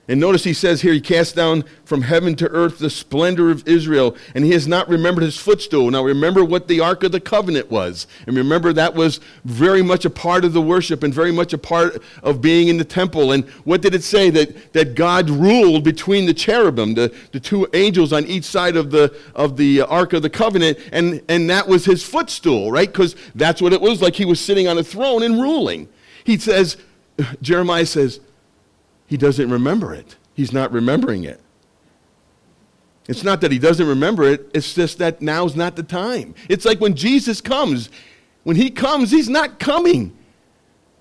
[0.08, 3.68] And notice he says here, he cast down from heaven to earth the splendor of
[3.68, 5.90] Israel, and he has not remembered his footstool.
[5.90, 8.06] Now remember what the Ark of the Covenant was.
[8.28, 11.58] And remember that was very much a part of the worship and very much a
[11.58, 13.32] part of being in the temple.
[13.32, 14.30] And what did it say?
[14.30, 18.92] That, that God ruled between the cherubim, the, the two angels on each side of
[18.92, 22.92] the, of the Ark of the Covenant, and, and that was his footstool, right?
[22.92, 24.16] Because that's what it was like.
[24.16, 25.90] He was sitting on a throne and ruling.
[26.24, 26.78] He says,
[27.42, 28.20] Jeremiah says,
[29.08, 30.16] he doesn't remember it.
[30.34, 31.42] He's not remembering it.
[33.08, 36.34] It's not that he doesn't remember it, it's just that now's not the time.
[36.50, 37.90] It's like when Jesus comes.
[38.44, 40.16] When he comes, he's not coming.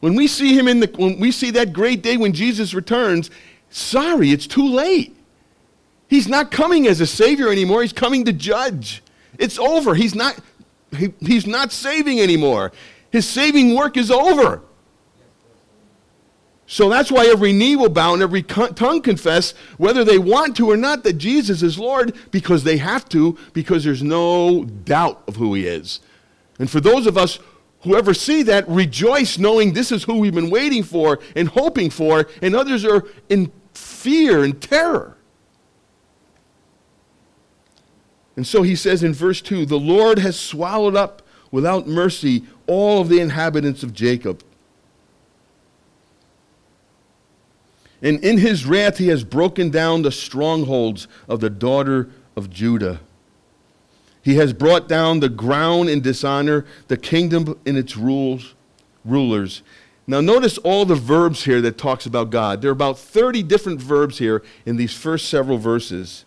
[0.01, 3.31] When we see him in the when we see that great day when Jesus returns,
[3.71, 5.17] sorry, it's too late.
[6.09, 9.03] He's not coming as a savior anymore, he's coming to judge.
[9.39, 9.95] It's over.
[9.95, 10.39] He's not
[10.97, 12.73] he, he's not saving anymore.
[13.11, 14.63] His saving work is over.
[16.67, 20.71] So that's why every knee will bow and every tongue confess, whether they want to
[20.71, 25.37] or not, that Jesus is Lord, because they have to, because there's no doubt of
[25.37, 26.01] who he is.
[26.59, 27.39] And for those of us
[27.83, 31.91] who ever see that, rejoice knowing this is who we've been waiting for and hoping
[31.91, 35.19] for, and others are in fear and terror.
[38.37, 43.03] And so he says in verse 2 The Lord has swallowed up without mercy all
[43.03, 44.43] of the inhabitants of Jacob.
[48.05, 53.01] And in his wrath, he has broken down the strongholds of the daughter of Judah.
[54.23, 58.55] He has brought down the ground in dishonor, the kingdom in its rules,
[59.07, 59.63] rulers.
[60.07, 62.61] Now notice all the verbs here that talks about God.
[62.61, 66.27] There are about 30 different verbs here in these first several verses.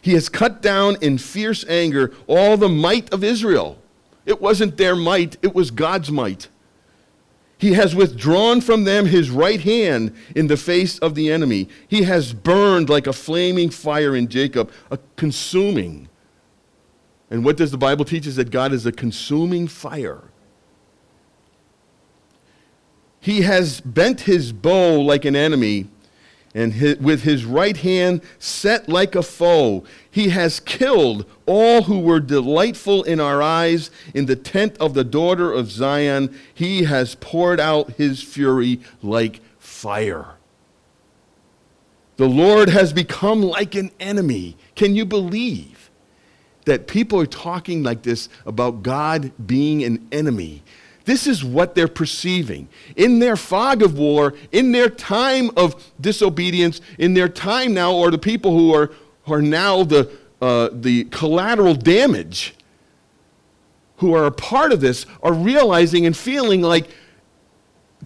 [0.00, 3.78] He has cut down in fierce anger all the might of Israel.
[4.26, 6.46] It wasn't their might, it was God's might.
[7.62, 11.68] He has withdrawn from them his right hand in the face of the enemy.
[11.86, 16.08] He has burned like a flaming fire in Jacob, a consuming.
[17.30, 18.34] And what does the Bible teach us?
[18.34, 20.24] That God is a consuming fire.
[23.20, 25.86] He has bent his bow like an enemy
[26.54, 31.98] and his, with his right hand set like a foe, he has killed all who
[31.98, 33.90] were delightful in our eyes.
[34.12, 39.40] In the tent of the daughter of Zion, he has poured out his fury like
[39.58, 40.34] fire.
[42.16, 44.56] The Lord has become like an enemy.
[44.76, 45.90] Can you believe
[46.66, 50.62] that people are talking like this about God being an enemy?
[51.04, 52.68] This is what they're perceiving.
[52.96, 58.10] In their fog of war, in their time of disobedience, in their time now, or
[58.10, 58.92] the people who are,
[59.24, 62.54] who are now the, uh, the collateral damage,
[63.96, 66.88] who are a part of this, are realizing and feeling like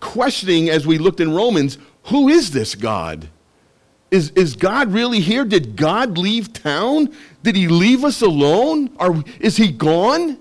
[0.01, 3.28] questioning as we looked in Romans who is this God?
[4.11, 5.44] Is, is God really here?
[5.44, 7.12] Did God leave town?
[7.42, 8.90] Did he leave us alone?
[8.99, 10.38] Are, is he gone?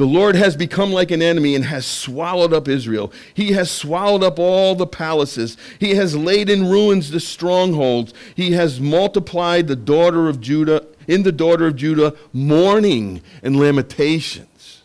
[0.00, 3.12] The Lord has become like an enemy and has swallowed up Israel.
[3.34, 5.58] He has swallowed up all the palaces.
[5.78, 8.14] He has laid in ruins the strongholds.
[8.34, 14.84] He has multiplied the daughter of Judah, in the daughter of Judah, mourning and lamentations.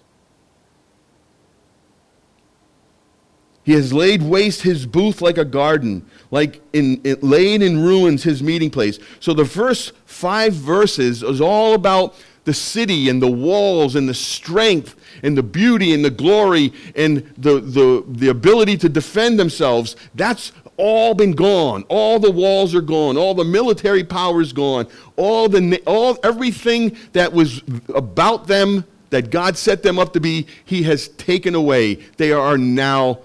[3.63, 8.23] He has laid waste his booth like a garden, like in, in, laid in ruins
[8.23, 8.99] his meeting place.
[9.21, 12.15] So the first five verses is all about
[12.45, 17.17] the city and the walls and the strength and the beauty and the glory and
[17.37, 21.83] the, the, the ability to defend themselves, that's all been gone.
[21.89, 23.17] All the walls are gone.
[23.17, 24.87] All the military power is gone.
[25.15, 27.61] All the, all, everything that was
[27.93, 31.95] about them that God set them up to be, He has taken away.
[32.17, 33.19] They are now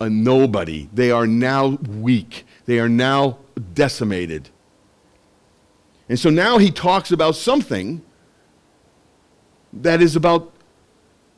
[0.00, 0.88] a nobody.
[0.92, 2.46] They are now weak.
[2.66, 3.38] They are now
[3.74, 4.48] decimated.
[6.08, 8.02] And so now he talks about something
[9.82, 10.52] that is about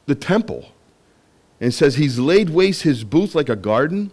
[0.07, 0.72] the temple
[1.61, 4.11] and says he's laid waste his booth like a garden.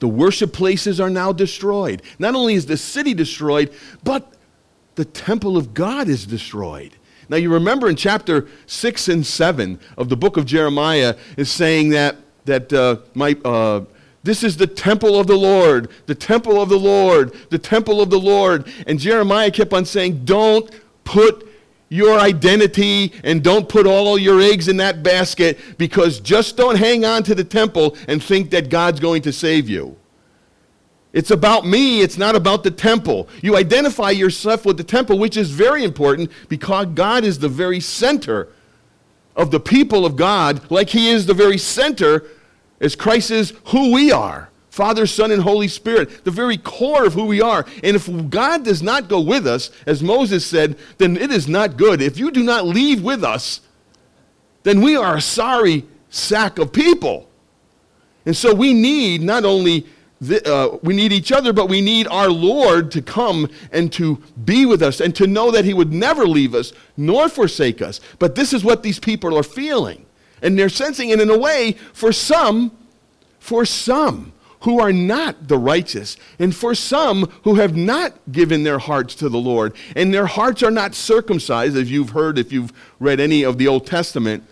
[0.00, 2.02] The worship places are now destroyed.
[2.18, 3.72] Not only is the city destroyed,
[4.02, 4.34] but
[4.94, 6.96] the temple of God is destroyed.
[7.28, 11.90] Now, you remember in chapter 6 and 7 of the book of Jeremiah is saying
[11.90, 13.82] that, that uh, my, uh,
[14.22, 18.10] this is the temple of the Lord, the temple of the Lord, the temple of
[18.10, 18.70] the Lord.
[18.86, 20.70] And Jeremiah kept on saying, Don't
[21.04, 21.49] put
[21.90, 27.04] your identity and don't put all your eggs in that basket because just don't hang
[27.04, 29.96] on to the temple and think that God's going to save you.
[31.12, 33.28] It's about me, it's not about the temple.
[33.42, 37.80] You identify yourself with the temple, which is very important because God is the very
[37.80, 38.48] center
[39.34, 42.24] of the people of God, like He is the very center
[42.80, 44.49] as Christ is who we are.
[44.70, 47.66] Father, Son, and Holy Spirit, the very core of who we are.
[47.82, 51.76] And if God does not go with us, as Moses said, then it is not
[51.76, 52.00] good.
[52.00, 53.60] If you do not leave with us,
[54.62, 57.28] then we are a sorry sack of people.
[58.24, 59.86] And so we need not only
[60.20, 64.22] the, uh, we need each other, but we need our Lord to come and to
[64.44, 68.00] be with us and to know that He would never leave us nor forsake us.
[68.18, 70.04] But this is what these people are feeling.
[70.42, 72.70] And they're sensing it in a way, for some,
[73.38, 78.78] for some, who are not the righteous, and for some who have not given their
[78.78, 82.72] hearts to the Lord, and their hearts are not circumcised, as you've heard if you've
[82.98, 84.44] read any of the Old Testament,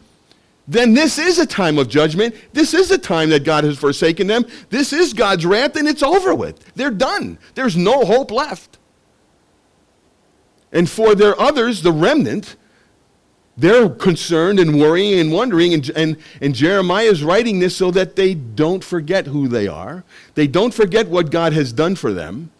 [0.67, 2.35] then this is a time of judgment.
[2.53, 4.45] This is a time that God has forsaken them.
[4.69, 6.75] This is God's wrath, and it's over with.
[6.75, 7.39] They're done.
[7.55, 8.77] There's no hope left.
[10.71, 12.57] And for their others, the remnant,
[13.59, 15.75] they're concerned and worrying and wondering.
[15.75, 20.05] And, and, and Jeremiah is writing this so that they don't forget who they are.
[20.37, 22.53] They don't forget what God has done for them.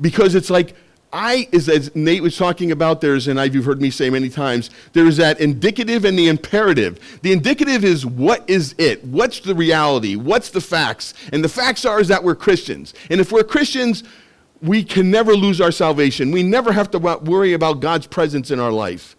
[0.00, 0.74] Because it's like,
[1.12, 4.30] I, is as Nate was talking about, there's, and I've, you've heard me say many
[4.30, 6.98] times, there's that indicative and the imperative.
[7.22, 9.04] The indicative is what is it?
[9.04, 10.16] What's the reality?
[10.16, 11.12] What's the facts?
[11.30, 12.94] And the facts are is that we're Christians.
[13.10, 14.02] And if we're Christians,
[14.62, 16.30] we can never lose our salvation.
[16.30, 19.14] We never have to worry about God's presence in our life.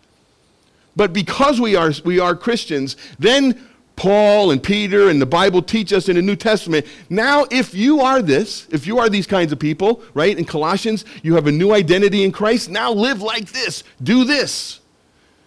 [0.95, 3.59] But because we are, we are Christians, then
[3.95, 6.85] Paul and Peter and the Bible teach us in the New Testament.
[7.09, 11.03] Now, if you are this, if you are these kinds of people, right, in Colossians,
[11.21, 12.69] you have a new identity in Christ.
[12.69, 14.79] Now live like this, do this.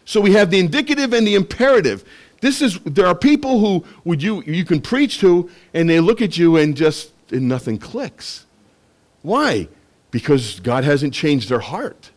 [0.05, 2.05] So we have the indicative and the imperative.
[2.43, 6.21] This is, there are people who would you, you can preach to, and they look
[6.21, 8.45] at you and just, and nothing clicks.
[9.23, 9.69] Why?
[10.11, 12.11] Because God hasn't changed their heart.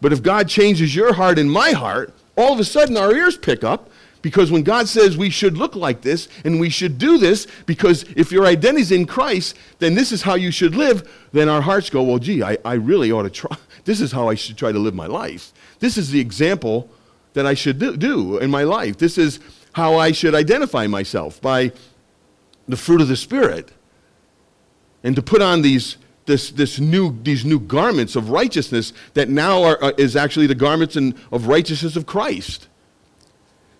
[0.00, 3.36] But if God changes your heart and my heart, all of a sudden our ears
[3.36, 3.90] pick up
[4.22, 8.04] because when God says we should look like this and we should do this, because
[8.16, 11.60] if your identity is in Christ, then this is how you should live, then our
[11.60, 13.56] hearts go, well, gee, I, I really ought to try.
[13.84, 15.50] This is how I should try to live my life.
[15.78, 16.90] This is the example
[17.32, 18.98] that I should do, do in my life.
[18.98, 19.40] This is
[19.72, 21.72] how I should identify myself by
[22.66, 23.72] the fruit of the Spirit.
[25.02, 25.96] And to put on these
[26.28, 30.54] this, this new, these new garments of righteousness that now are, uh, is actually the
[30.54, 32.68] garments in, of righteousness of Christ.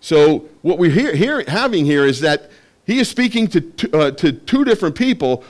[0.01, 2.51] So what we're here, here, having here is that
[2.85, 5.45] he is speaking to, uh, to two different people,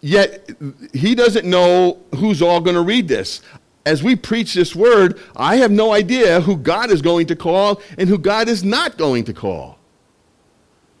[0.00, 0.50] yet
[0.92, 3.42] he doesn't know who's all going to read this.
[3.86, 7.80] As we preach this word, I have no idea who God is going to call
[7.96, 9.78] and who God is not going to call.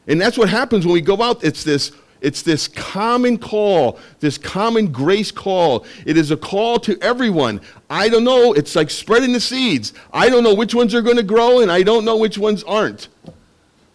[0.06, 1.42] And that's what happens when we go out.
[1.42, 5.86] It's this it's this common call, this common grace call.
[6.04, 7.60] It is a call to everyone.
[7.88, 8.52] I don't know.
[8.52, 9.92] It's like spreading the seeds.
[10.12, 12.64] I don't know which ones are going to grow, and I don't know which ones
[12.64, 13.08] aren't.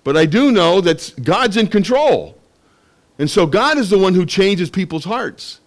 [0.04, 2.38] But I do know that God's in control.
[3.20, 5.60] And so God is the one who changes people's hearts.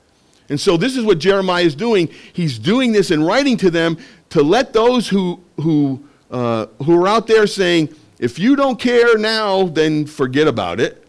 [0.48, 2.08] And so this is what Jeremiah is doing.
[2.32, 3.98] He's doing this and writing to them
[4.30, 9.18] to let those who, who, uh, who are out there saying, if you don't care
[9.18, 11.05] now, then forget about it.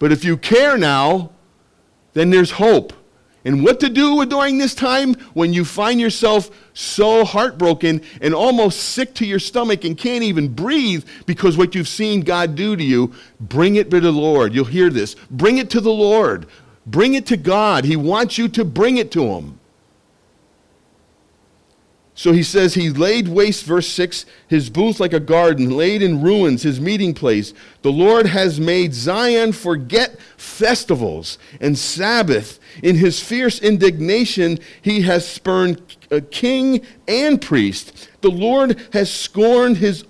[0.00, 1.30] But if you care now,
[2.14, 2.92] then there's hope.
[3.44, 8.80] And what to do during this time when you find yourself so heartbroken and almost
[8.80, 12.82] sick to your stomach and can't even breathe because what you've seen God do to
[12.82, 14.54] you, bring it to the Lord.
[14.54, 15.14] You'll hear this.
[15.30, 16.46] Bring it to the Lord.
[16.86, 17.84] Bring it to God.
[17.84, 19.59] He wants you to bring it to Him.
[22.20, 26.20] So he says he laid waste, verse 6, his booth like a garden, laid in
[26.20, 27.54] ruins his meeting place.
[27.80, 32.60] The Lord has made Zion forget festivals and Sabbath.
[32.82, 38.10] In his fierce indignation, he has spurned a king and priest.
[38.20, 40.04] The Lord has scorned his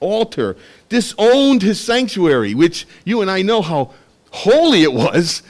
[0.00, 0.56] altar,
[0.88, 3.92] disowned his sanctuary, which you and I know how
[4.32, 5.44] holy it was,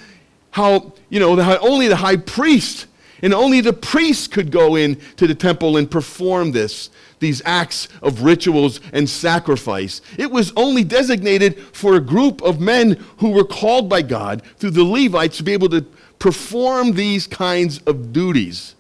[0.51, 2.87] how, you know, only the high priest
[3.23, 7.89] and only the priests could go in to the temple and perform this, these acts
[8.03, 10.03] of rituals and sacrifice.
[10.19, 14.73] It was only designated for a group of men who were called by God through
[14.73, 15.83] the Levites to be able to
[16.19, 18.75] perform these kinds of duties.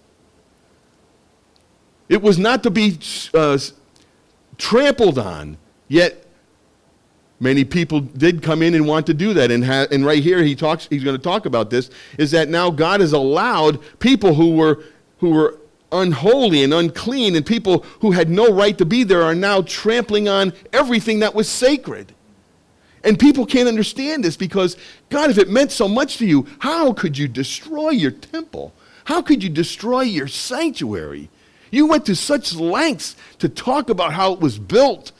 [2.09, 2.99] It was not to be
[3.32, 3.59] uh,
[4.59, 5.57] trampled on,
[5.88, 6.26] yet
[7.43, 9.51] Many people did come in and want to do that.
[9.51, 12.49] And, ha- and right here, he talks, he's going to talk about this, is that
[12.49, 14.84] now God has allowed people who were,
[15.18, 15.59] who were
[15.90, 20.28] unholy and unclean and people who had no right to be there are now trampling
[20.28, 22.14] on everything that was sacred.
[23.03, 24.76] And people can't understand this because,
[25.11, 28.72] God, if it meant so much to you, how could you destroy your temple?
[29.07, 31.28] How could you destroy your sanctuary?
[31.72, 35.11] You went to such lengths to talk about how it was built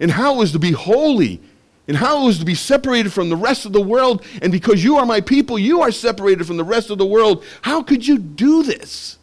[0.00, 1.40] and how it was to be holy
[1.88, 4.24] and how it was to be separated from the rest of the world.
[4.42, 7.42] And because you are my people, you are separated from the rest of the world.
[7.62, 9.18] How could you do this?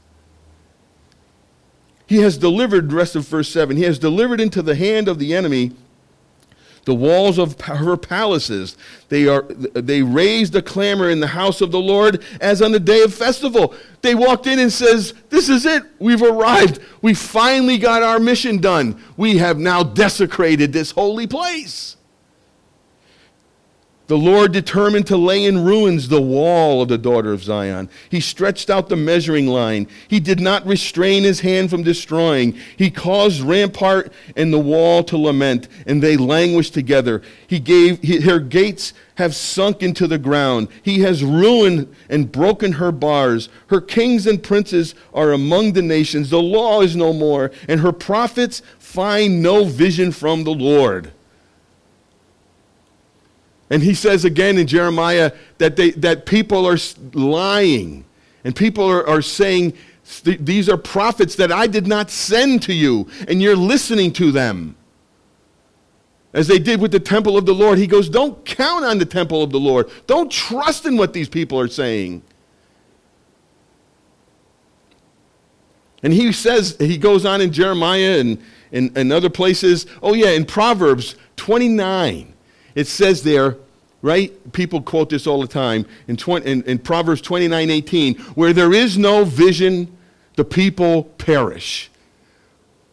[2.08, 5.34] He has delivered, rest of verse 7, he has delivered into the hand of the
[5.34, 5.72] enemy
[6.86, 8.78] the walls of her palaces.
[9.10, 12.80] They, are, they raised a clamor in the house of the Lord as on the
[12.80, 13.74] day of festival.
[14.02, 15.84] They walked in and says, this is it.
[16.00, 16.80] We've arrived.
[17.02, 19.02] We finally got our mission done.
[19.18, 21.95] We have now desecrated this holy place.
[24.08, 27.90] The Lord determined to lay in ruins the wall of the daughter of Zion.
[28.08, 29.88] He stretched out the measuring line.
[30.08, 32.56] He did not restrain his hand from destroying.
[32.78, 37.24] He caused rampart and the wall to lament, and they languished together.
[37.48, 40.68] He gave he, her gates have sunk into the ground.
[40.84, 43.50] He has ruined and broken her bars.
[43.68, 46.30] Her kings and princes are among the nations.
[46.30, 51.12] The law is no more, and her prophets find no vision from the Lord.
[53.70, 56.78] And he says again in Jeremiah that, they, that people are
[57.14, 58.06] lying.
[58.44, 59.74] And people are, are saying,
[60.24, 64.76] These are prophets that I did not send to you, and you're listening to them.
[66.32, 67.78] As they did with the temple of the Lord.
[67.78, 69.90] He goes, Don't count on the temple of the Lord.
[70.06, 72.22] Don't trust in what these people are saying.
[76.04, 78.40] And he says, he goes on in Jeremiah and,
[78.72, 79.88] and, and other places.
[80.04, 82.35] Oh, yeah, in Proverbs 29
[82.76, 83.58] it says there,
[84.02, 84.54] right?
[84.54, 88.74] People quote this all the time in, 20, in, in Proverbs 29 18, where there
[88.74, 89.98] is no vision,
[90.36, 91.90] the people perish.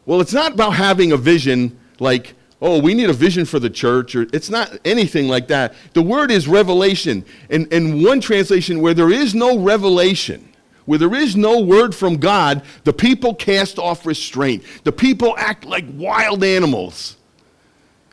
[0.07, 3.71] Well, it's not about having a vision like, oh, we need a vision for the
[3.71, 5.75] church, or it's not anything like that.
[5.93, 7.25] The word is revelation.
[7.51, 10.49] And in one translation, where there is no revelation,
[10.87, 14.65] where there is no word from God, the people cast off restraint.
[14.85, 17.17] The people act like wild animals.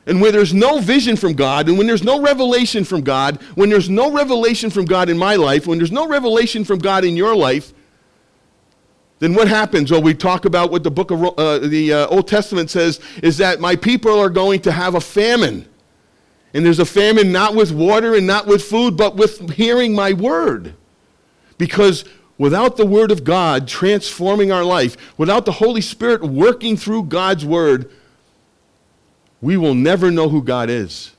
[0.10, 3.70] And where there's no vision from God, and when there's no revelation from God, when
[3.70, 7.16] there's no revelation from God in my life, when there's no revelation from God in
[7.16, 7.74] your life,
[9.20, 9.91] then what happens?
[9.91, 13.38] Well, we talk about what the book of uh, the uh, Old Testament says is
[13.38, 15.68] that my people are going to have a famine.
[16.55, 20.14] And there's a famine not with water and not with food, but with hearing my
[20.14, 20.74] word.
[21.60, 22.03] Because
[22.39, 27.45] without the word of God transforming our life, without the Holy Spirit working through God's
[27.45, 27.91] word,
[29.42, 31.12] we will never know who God is.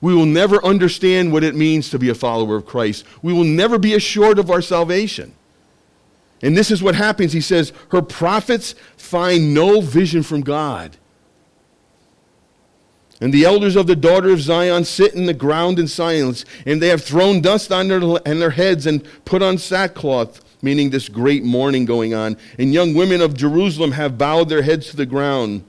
[0.00, 3.04] We will never understand what it means to be a follower of Christ.
[3.22, 5.34] We will never be assured of our salvation.
[6.42, 7.32] And this is what happens.
[7.32, 10.98] He says, Her prophets find no vision from God.
[13.20, 16.82] And the elders of the daughter of Zion sit in the ground in silence, and
[16.82, 21.44] they have thrown dust on their, their heads and put on sackcloth, meaning this great
[21.44, 22.36] mourning going on.
[22.58, 25.64] And young women of Jerusalem have bowed their heads to the ground.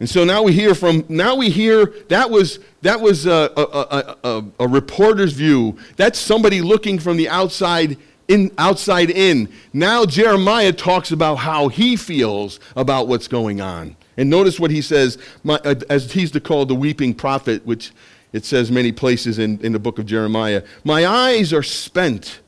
[0.00, 4.16] And so now we hear from, now we hear that was, that was a, a,
[4.24, 5.76] a, a, reporter's view.
[5.96, 9.52] That's somebody looking from the outside in, outside in.
[9.74, 13.94] Now Jeremiah talks about how he feels about what's going on.
[14.16, 17.92] And notice what he says, my, uh, as he's called the weeping prophet, which
[18.32, 20.62] it says many places in, in the book of Jeremiah.
[20.82, 22.40] My eyes are spent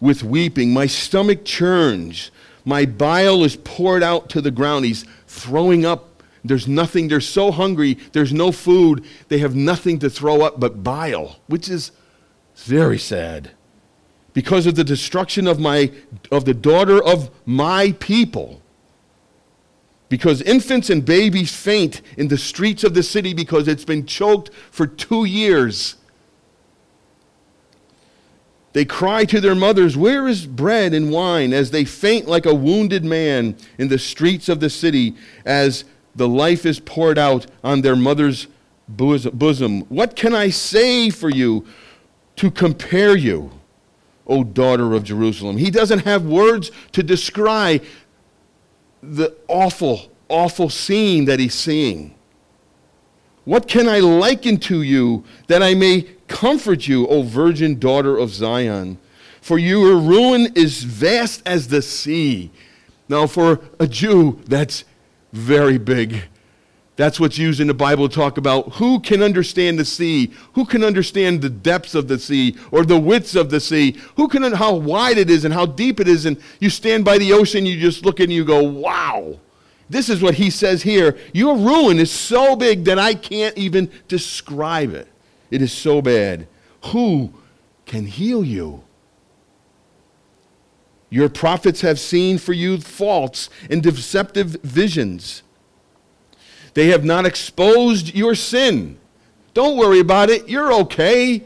[0.00, 0.72] with weeping.
[0.72, 2.30] My stomach churns.
[2.64, 4.84] My bile is poured out to the ground.
[4.84, 6.22] He's throwing up.
[6.44, 7.08] There's nothing.
[7.08, 7.94] They're so hungry.
[8.12, 9.04] There's no food.
[9.28, 11.92] They have nothing to throw up but bile, which is
[12.56, 13.50] very sad.
[14.32, 15.92] Because of the destruction of, my,
[16.30, 18.60] of the daughter of my people.
[20.08, 24.50] Because infants and babies faint in the streets of the city because it's been choked
[24.70, 25.96] for two years.
[28.74, 31.52] They cry to their mothers, Where is bread and wine?
[31.52, 35.14] as they faint like a wounded man in the streets of the city,
[35.46, 38.48] as the life is poured out on their mother's
[38.88, 39.82] bosom.
[39.82, 41.64] What can I say for you
[42.36, 43.52] to compare you,
[44.26, 45.56] O daughter of Jerusalem?
[45.56, 47.84] He doesn't have words to describe
[49.00, 52.16] the awful, awful scene that he's seeing.
[53.44, 58.30] What can I liken to you that I may Comfort you, O virgin daughter of
[58.30, 58.98] Zion,
[59.40, 62.50] for your ruin is vast as the sea.
[63.08, 64.82] Now, for a Jew, that's
[65.32, 66.24] very big.
[66.96, 70.64] That's what's used in the Bible to talk about who can understand the sea, who
[70.64, 74.42] can understand the depths of the sea or the widths of the sea, who can
[74.54, 76.26] how wide it is and how deep it is.
[76.26, 79.38] And you stand by the ocean, you just look and you go, wow.
[79.88, 81.16] This is what he says here.
[81.32, 85.06] Your ruin is so big that I can't even describe it.
[85.54, 86.48] It is so bad.
[86.86, 87.32] Who
[87.86, 88.82] can heal you?
[91.10, 95.44] Your prophets have seen for you false and deceptive visions.
[96.74, 98.98] They have not exposed your sin.
[99.52, 100.48] Don't worry about it.
[100.48, 101.44] You're okay.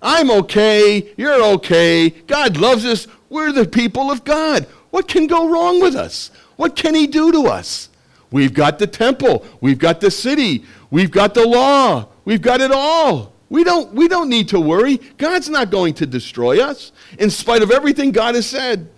[0.00, 1.12] I'm okay.
[1.18, 2.08] You're okay.
[2.08, 3.06] God loves us.
[3.28, 4.64] We're the people of God.
[4.88, 6.30] What can go wrong with us?
[6.56, 7.90] What can He do to us?
[8.30, 9.44] We've got the temple.
[9.60, 10.64] We've got the city.
[10.90, 12.08] We've got the law.
[12.24, 13.34] We've got it all.
[13.50, 14.98] We don't, we don't need to worry.
[15.18, 18.88] God's not going to destroy us in spite of everything God has said.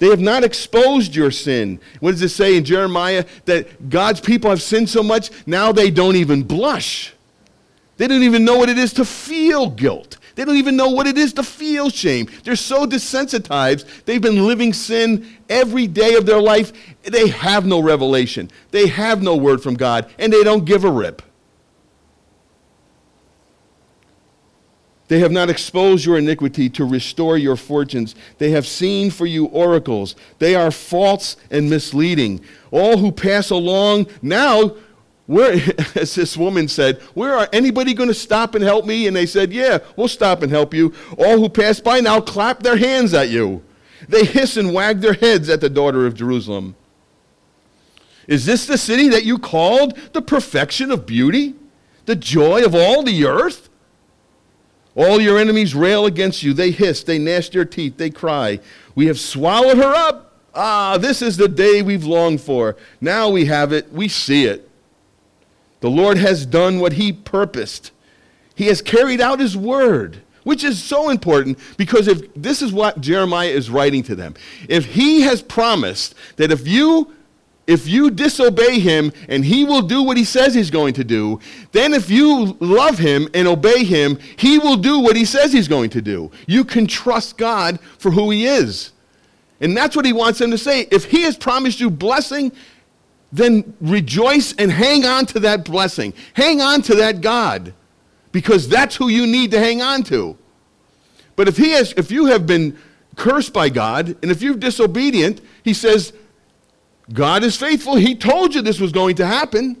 [0.00, 1.80] They have not exposed your sin.
[2.00, 3.24] What does it say in Jeremiah?
[3.44, 7.14] That God's people have sinned so much, now they don't even blush.
[7.96, 10.18] They don't even know what it is to feel guilt.
[10.34, 12.28] They don't even know what it is to feel shame.
[12.42, 14.04] They're so desensitized.
[14.04, 16.72] They've been living sin every day of their life.
[17.02, 18.50] They have no revelation.
[18.72, 21.22] They have no word from God, and they don't give a rip.
[25.12, 28.14] They have not exposed your iniquity to restore your fortunes.
[28.38, 30.16] They have seen for you oracles.
[30.38, 32.40] They are false and misleading.
[32.70, 34.74] All who pass along now,
[35.26, 35.52] where,
[35.96, 39.06] as this woman said, where are anybody going to stop and help me?
[39.06, 40.94] And they said, yeah, we'll stop and help you.
[41.18, 43.62] All who pass by now clap their hands at you.
[44.08, 46.74] They hiss and wag their heads at the daughter of Jerusalem.
[48.26, 51.54] Is this the city that you called the perfection of beauty,
[52.06, 53.68] the joy of all the earth?
[54.94, 56.52] All your enemies rail against you.
[56.52, 58.60] They hiss, they gnash their teeth, they cry.
[58.94, 60.32] We have swallowed her up.
[60.54, 62.76] Ah, this is the day we've longed for.
[63.00, 64.68] Now we have it, we see it.
[65.80, 67.90] The Lord has done what he purposed.
[68.54, 73.00] He has carried out his word, which is so important because if this is what
[73.00, 74.34] Jeremiah is writing to them.
[74.68, 77.12] If he has promised that if you
[77.66, 81.40] if you disobey him and he will do what he says he's going to do,
[81.70, 85.68] then if you love him and obey him, he will do what he says he's
[85.68, 86.30] going to do.
[86.46, 88.92] You can trust God for who he is.
[89.60, 90.88] And that's what he wants them to say.
[90.90, 92.50] If he has promised you blessing,
[93.32, 96.12] then rejoice and hang on to that blessing.
[96.34, 97.72] Hang on to that God
[98.32, 100.36] because that's who you need to hang on to.
[101.36, 102.76] But if he has if you have been
[103.14, 106.12] cursed by God and if you're disobedient, he says
[107.10, 107.96] God is faithful.
[107.96, 109.80] He told you this was going to happen.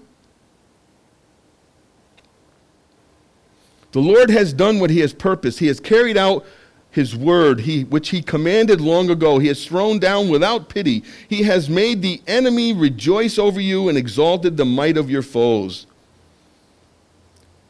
[3.92, 5.58] The Lord has done what he has purposed.
[5.58, 6.46] He has carried out
[6.90, 9.38] his word, he, which he commanded long ago.
[9.38, 11.04] He has thrown down without pity.
[11.28, 15.86] He has made the enemy rejoice over you and exalted the might of your foes.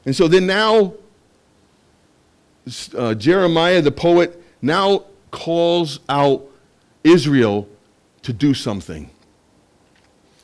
[0.05, 0.94] And so then now,
[2.96, 6.44] uh, Jeremiah the poet now calls out
[7.05, 7.68] Israel
[8.22, 9.11] to do something.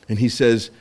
[0.09, 0.71] And he says,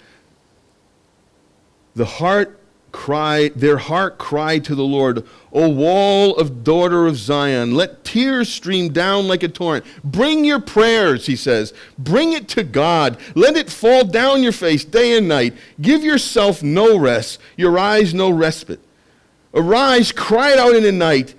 [1.94, 2.58] The heart
[2.90, 8.48] cried, their heart cried to the Lord, O wall of daughter of Zion, let tears
[8.48, 9.84] stream down like a torrent.
[10.02, 11.74] Bring your prayers, he says.
[11.98, 13.18] Bring it to God.
[13.34, 15.54] Let it fall down your face day and night.
[15.80, 18.80] Give yourself no rest, your eyes no respite.
[19.52, 21.34] Arise, cry out in the night.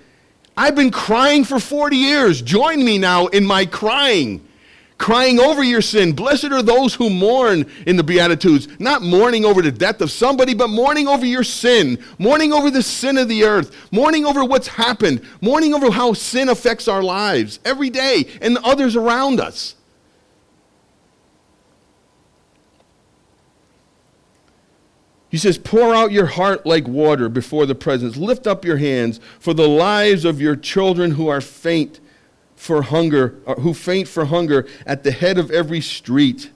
[0.55, 2.41] I've been crying for 40 years.
[2.41, 4.45] Join me now in my crying
[4.99, 6.11] crying over your sin.
[6.11, 10.53] Blessed are those who mourn in the Beatitudes, not mourning over the death of somebody,
[10.53, 14.67] but mourning over your sin, mourning over the sin of the earth, mourning over what's
[14.67, 19.73] happened, mourning over how sin affects our lives every day and the others around us.
[25.29, 28.17] He says, Pour out your heart like water before the presence.
[28.17, 31.99] Lift up your hands for the lives of your children who are faint
[32.59, 36.51] for hunger, uh, who faint for hunger at the head of every street.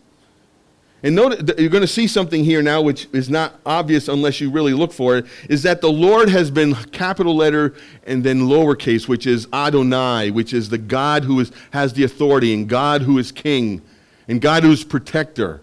[1.02, 4.52] And note, you're going to see something here now which is not obvious unless you
[4.52, 7.74] really look for it, is that the Lord has been capital letter
[8.06, 12.54] and then lowercase, which is Adonai, which is the God who is, has the authority,
[12.54, 13.82] and God who is king,
[14.28, 15.62] and God who is protector.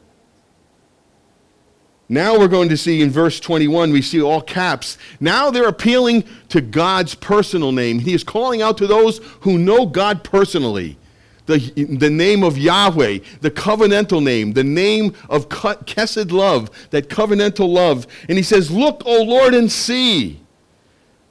[2.11, 4.99] Now we're going to see in verse 21, we see all caps.
[5.21, 8.01] Now they're appealing to God's personal name.
[8.01, 10.99] He is calling out to those who know God personally.
[11.47, 17.73] The, the name of Yahweh, the covenantal name, the name of Chesed love, that covenantal
[17.73, 18.09] love.
[18.29, 20.41] And he says, Look, O Lord, and see.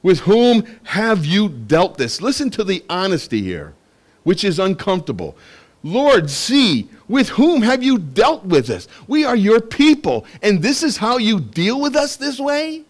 [0.02, 2.22] With whom have you dealt this?
[2.22, 3.74] Listen to the honesty here,
[4.22, 5.36] which is uncomfortable.
[5.82, 8.86] Lord, see, with whom have you dealt with us?
[9.06, 12.84] We are your people, and this is how you deal with us this way?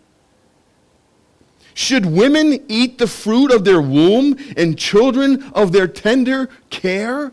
[1.75, 7.33] Should women eat the fruit of their womb and children of their tender care?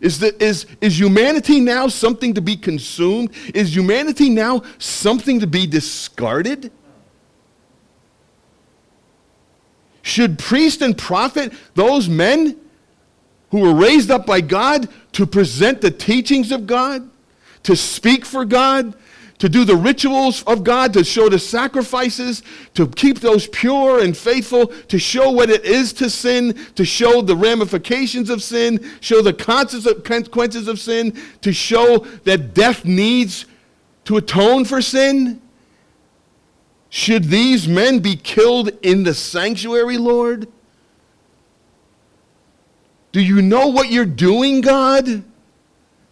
[0.00, 3.30] Is, the, is, is humanity now something to be consumed?
[3.54, 6.70] Is humanity now something to be discarded?
[10.04, 12.56] Should priest and prophet, those men
[13.50, 17.08] who were raised up by God to present the teachings of God,
[17.62, 18.94] to speak for God,
[19.38, 22.42] to do the rituals of God, to show the sacrifices,
[22.74, 27.22] to keep those pure and faithful, to show what it is to sin, to show
[27.22, 33.46] the ramifications of sin, show the consequences of sin, to show that death needs
[34.04, 35.40] to atone for sin?
[36.94, 40.46] Should these men be killed in the sanctuary, Lord?
[43.10, 45.24] Do you know what you're doing, God?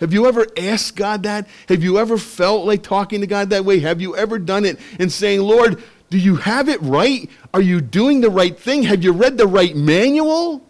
[0.00, 1.46] Have you ever asked God that?
[1.68, 3.78] Have you ever felt like talking to God that way?
[3.78, 5.80] Have you ever done it and saying, Lord,
[6.10, 7.30] do you have it right?
[7.54, 8.82] Are you doing the right thing?
[8.82, 10.64] Have you read the right manual?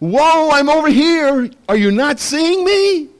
[0.00, 1.48] Whoa, I'm over here.
[1.68, 3.11] Are you not seeing me?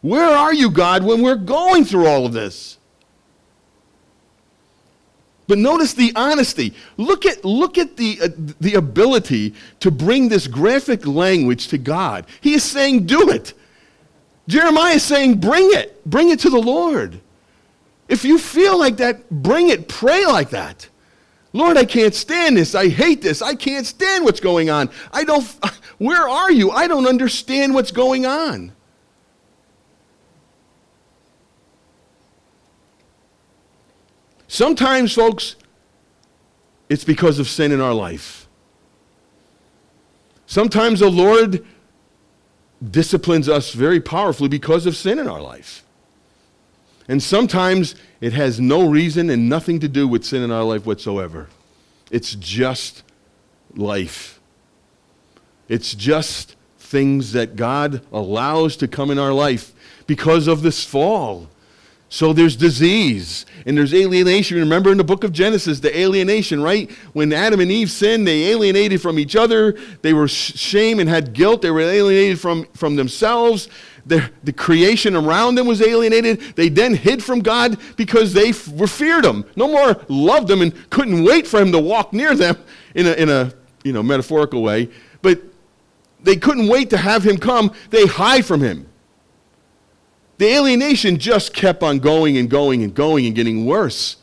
[0.00, 2.78] Where are you, God, when we're going through all of this?
[5.48, 6.74] But notice the honesty.
[6.98, 8.28] Look at, look at the, uh,
[8.60, 12.26] the ability to bring this graphic language to God.
[12.42, 13.54] He is saying, Do it.
[14.46, 16.04] Jeremiah is saying, Bring it.
[16.04, 17.20] Bring it to the Lord.
[18.08, 19.88] If you feel like that, bring it.
[19.88, 20.88] Pray like that.
[21.54, 22.74] Lord, I can't stand this.
[22.74, 23.40] I hate this.
[23.40, 24.90] I can't stand what's going on.
[25.12, 25.44] I don't,
[25.98, 26.70] where are you?
[26.70, 28.72] I don't understand what's going on.
[34.48, 35.56] Sometimes, folks,
[36.88, 38.48] it's because of sin in our life.
[40.46, 41.64] Sometimes the Lord
[42.90, 45.84] disciplines us very powerfully because of sin in our life.
[47.06, 50.86] And sometimes it has no reason and nothing to do with sin in our life
[50.86, 51.48] whatsoever.
[52.10, 53.02] It's just
[53.74, 54.40] life.
[55.68, 59.74] It's just things that God allows to come in our life
[60.06, 61.48] because of this fall.
[62.10, 64.58] So there's disease and there's alienation.
[64.58, 66.90] Remember in the book of Genesis, the alienation, right?
[67.12, 69.72] When Adam and Eve sinned, they alienated from each other.
[70.00, 71.60] They were shame and had guilt.
[71.60, 73.68] They were alienated from, from themselves.
[74.06, 76.40] The, the creation around them was alienated.
[76.56, 79.44] They then hid from God because they f- were feared him.
[79.54, 82.56] No more loved him and couldn't wait for him to walk near them
[82.94, 83.52] in a, in a
[83.84, 84.88] you know, metaphorical way.
[85.20, 85.42] But
[86.22, 87.70] they couldn't wait to have him come.
[87.90, 88.86] They hide from him.
[90.38, 94.16] The alienation just kept on going and going and going and getting worse.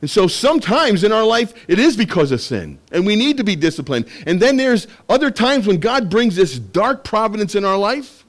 [0.00, 3.44] And so sometimes in our life, it is because of sin, and we need to
[3.44, 4.06] be disciplined.
[4.26, 8.24] And then there's other times when God brings this dark providence in our life,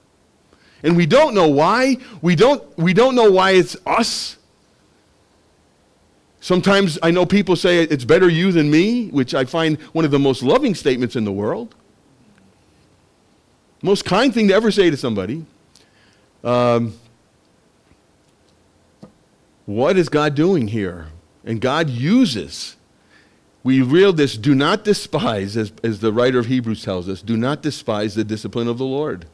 [0.83, 1.97] and we don't know why.
[2.21, 4.37] We don't, we don't know why it's us.
[6.39, 10.11] Sometimes I know people say it's better you than me, which I find one of
[10.11, 11.75] the most loving statements in the world.
[13.81, 15.45] Most kind thing to ever say to somebody.
[16.43, 16.93] Um,
[19.65, 21.07] what is God doing here?
[21.43, 22.75] And God uses.
[23.63, 27.35] We real this, do not despise, as, as the writer of Hebrews tells us, do
[27.35, 29.25] not despise the discipline of the Lord.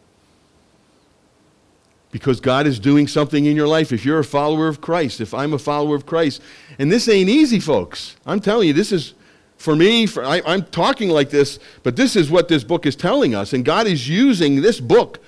[2.12, 3.92] Because God is doing something in your life.
[3.92, 6.42] If you're a follower of Christ, if I'm a follower of Christ,
[6.80, 8.16] and this ain't easy, folks.
[8.26, 9.14] I'm telling you, this is,
[9.58, 12.96] for me, for, I, I'm talking like this, but this is what this book is
[12.96, 13.52] telling us.
[13.54, 15.20] And God is using this book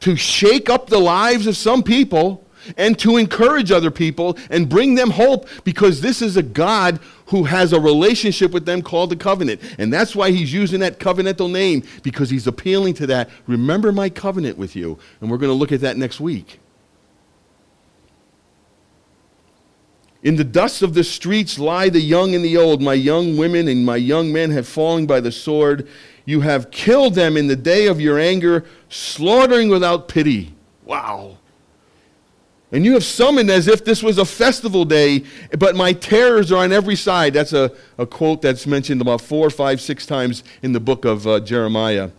[0.00, 2.43] to shake up the lives of some people
[2.76, 7.44] and to encourage other people and bring them hope because this is a God who
[7.44, 9.60] has a relationship with them called the covenant.
[9.78, 13.30] And that's why he's using that covenantal name because he's appealing to that.
[13.46, 14.98] Remember my covenant with you.
[15.20, 16.60] And we're going to look at that next week.
[20.24, 22.80] In the dust of the streets lie the young and the old.
[22.80, 25.86] My young women and my young men have fallen by the sword.
[26.24, 30.54] You have killed them in the day of your anger, slaughtering without pity.
[30.84, 31.36] Wow.
[32.74, 35.22] And you have summoned as if this was a festival day,
[35.56, 37.32] but my terrors are on every side.
[37.32, 41.24] That's a, a quote that's mentioned about four, five, six times in the book of
[41.24, 42.10] uh, Jeremiah.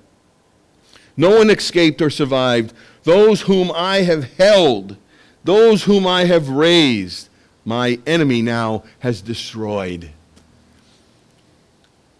[1.17, 2.73] No one escaped or survived.
[3.03, 4.95] Those whom I have held,
[5.43, 7.27] those whom I have raised,
[7.65, 10.09] my enemy now has destroyed.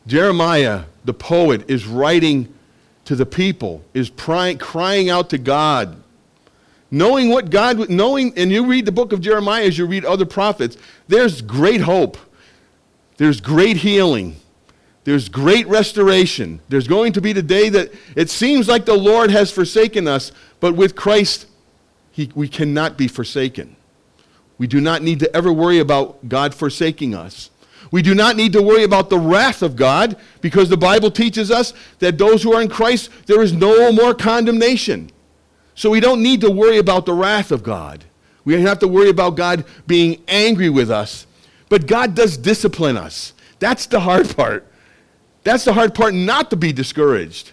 [0.07, 2.53] Jeremiah, the poet, is writing
[3.05, 6.01] to the people, is crying out to God
[6.95, 10.23] Knowing what God, knowing, and you read the book of Jeremiah as you read other
[10.23, 10.77] prophets,
[11.09, 12.15] there's great hope.
[13.17, 14.37] There's great healing.
[15.03, 16.61] There's great restoration.
[16.69, 20.31] There's going to be the day that it seems like the Lord has forsaken us,
[20.61, 21.47] but with Christ,
[22.11, 23.75] he, we cannot be forsaken.
[24.57, 27.49] We do not need to ever worry about God forsaking us.
[27.91, 31.51] We do not need to worry about the wrath of God because the Bible teaches
[31.51, 35.11] us that those who are in Christ, there is no more condemnation.
[35.75, 38.05] So we don't need to worry about the wrath of God.
[38.45, 41.27] We don't have to worry about God being angry with us.
[41.67, 43.33] But God does discipline us.
[43.59, 44.71] That's the hard part.
[45.43, 47.51] That's the hard part not to be discouraged.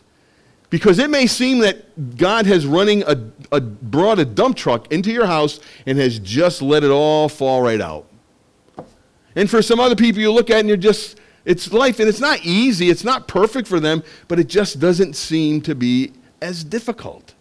[0.71, 5.13] Because it may seem that God has running a, a brought a dump truck into
[5.13, 8.07] your house and has just let it all fall right out.
[9.37, 12.21] And for some other people you look at and you're just it's life and it's
[12.21, 16.65] not easy, it's not perfect for them, but it just doesn't seem to be as
[16.65, 17.32] difficult.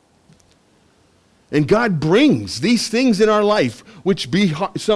[1.53, 4.53] And God brings these things in our life, which be,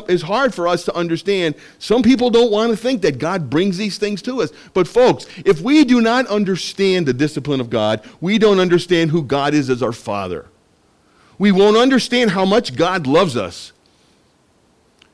[0.08, 1.56] is hard for us to understand.
[1.80, 4.52] Some people don't want to think that God brings these things to us.
[4.74, 9.22] But, folks, if we do not understand the discipline of God, we don't understand who
[9.22, 10.48] God is as our Father.
[11.38, 13.74] We won't understand how much God loves us.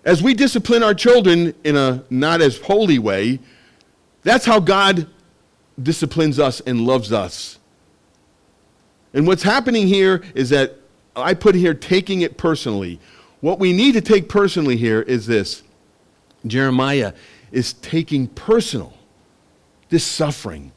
[0.06, 3.39] As we discipline our children in a not as holy way,
[4.22, 5.08] that's how God
[5.82, 7.58] disciplines us and loves us.
[9.12, 10.78] And what's happening here is that
[11.16, 12.99] I put here taking it personally.
[13.41, 15.64] What we need to take personally here is this
[16.45, 17.14] Jeremiah
[17.51, 18.93] is taking personal
[19.91, 20.72] this suffering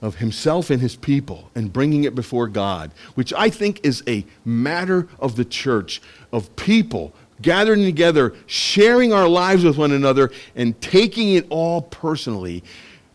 [0.00, 4.24] of himself and his people and bringing it before God, which I think is a
[4.44, 6.00] matter of the church,
[6.32, 12.62] of people gathering together, sharing our lives with one another, and taking it all personally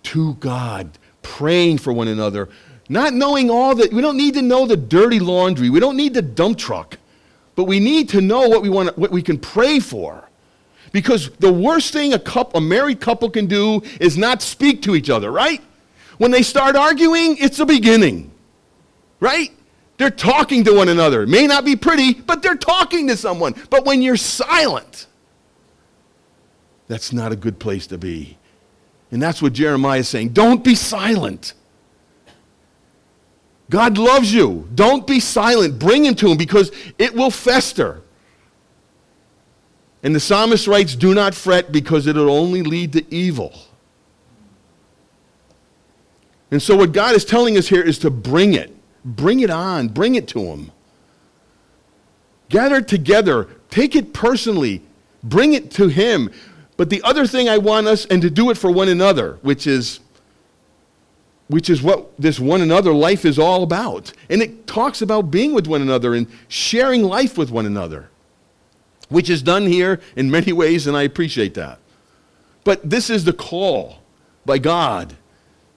[0.04, 2.50] to God, praying for one another,
[2.90, 5.70] not knowing all that, we don't need to know the dirty laundry.
[5.70, 6.98] We don't need the dump truck.
[7.56, 10.30] But we need to know what we, want, what we can pray for.
[10.92, 14.96] Because the worst thing a, couple, a married couple can do is not speak to
[14.96, 15.62] each other, right?
[16.18, 18.32] When they start arguing, it's the beginning,
[19.20, 19.52] right?
[19.98, 21.24] They're talking to one another.
[21.24, 23.56] It may not be pretty, but they're talking to someone.
[23.70, 25.08] But when you're silent,
[26.88, 28.38] that's not a good place to be.
[29.12, 30.30] And that's what Jeremiah is saying.
[30.30, 31.54] Don't be silent.
[33.70, 34.68] God loves you.
[34.76, 35.78] Don't be silent.
[35.78, 38.02] Bring him to him because it will fester.
[40.04, 43.54] And the psalmist writes, Do not fret because it'll only lead to evil.
[46.50, 48.74] And so, what God is telling us here is to bring it.
[49.04, 49.90] Bring it on.
[49.90, 50.72] Bring it to him.
[52.50, 53.50] Gather together.
[53.70, 54.82] Take it personally.
[55.24, 56.32] Bring it to him.
[56.78, 59.68] But the other thing I want us, and to do it for one another, which
[59.68, 60.00] is
[61.48, 64.12] which is what this one another life is all about.
[64.30, 68.10] And it talks about being with one another and sharing life with one another,
[69.10, 71.80] which is done here in many ways, and I appreciate that.
[72.64, 74.00] But this is the call
[74.46, 75.16] by God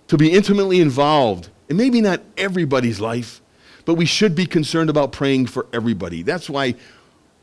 [0.09, 3.41] to be intimately involved, and maybe not everybody's life,
[3.85, 6.23] but we should be concerned about praying for everybody.
[6.23, 6.75] That's why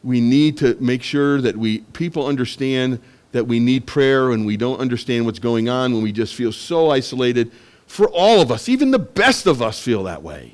[0.03, 2.99] we need to make sure that we people understand
[3.31, 6.51] that we need prayer and we don't understand what's going on when we just feel
[6.51, 7.51] so isolated
[7.87, 8.69] for all of us.
[8.69, 10.53] Even the best of us feel that way.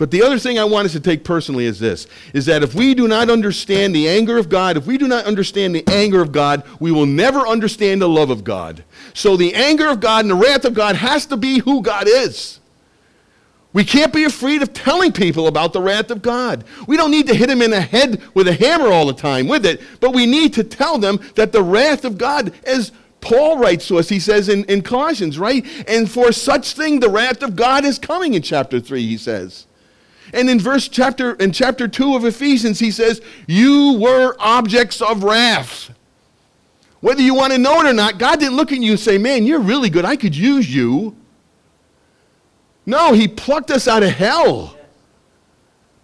[0.00, 2.74] But the other thing I want us to take personally is this is that if
[2.74, 6.22] we do not understand the anger of God, if we do not understand the anger
[6.22, 8.82] of God, we will never understand the love of God.
[9.12, 12.04] So the anger of God and the wrath of God has to be who God
[12.08, 12.60] is.
[13.74, 16.64] We can't be afraid of telling people about the wrath of God.
[16.86, 19.48] We don't need to hit them in the head with a hammer all the time
[19.48, 22.90] with it, but we need to tell them that the wrath of God is
[23.20, 25.64] Paul writes to us, he says in, in Colossians, right?
[25.86, 29.66] And for such thing the wrath of God is coming in chapter 3, he says.
[30.32, 35.24] And in verse chapter in chapter 2 of Ephesians, he says, You were objects of
[35.24, 35.90] wrath.
[37.00, 39.18] Whether you want to know it or not, God didn't look at you and say,
[39.18, 40.04] Man, you're really good.
[40.04, 41.16] I could use you.
[42.86, 44.76] No, he plucked us out of hell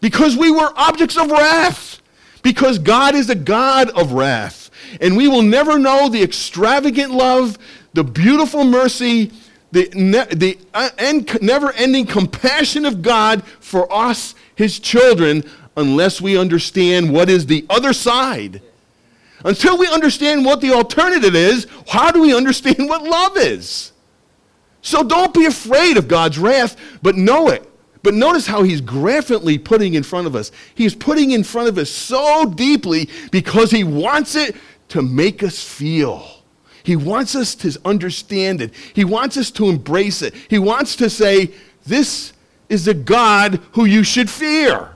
[0.01, 2.01] because we were objects of wrath.
[2.43, 4.66] Because God is a God of wrath.
[5.01, 7.59] And we will never know the extravagant love,
[7.93, 9.33] the beautiful mercy,
[9.73, 15.45] the, ne- the uh, end, never ending compassion of God for us, his children,
[15.77, 18.63] unless we understand what is the other side.
[19.45, 23.93] Until we understand what the alternative is, how do we understand what love is?
[24.81, 27.69] So don't be afraid of God's wrath, but know it.
[28.03, 30.53] But notice how he's graphically putting in front of us.
[30.77, 34.55] He's putting in front of us so deeply because he wants it
[34.89, 36.27] to make us feel.
[36.83, 38.73] He wants us to understand it.
[38.95, 40.35] He wants us to embrace it.
[40.49, 41.53] He wants to say,
[41.85, 42.33] This
[42.69, 44.91] is the God who you should fear.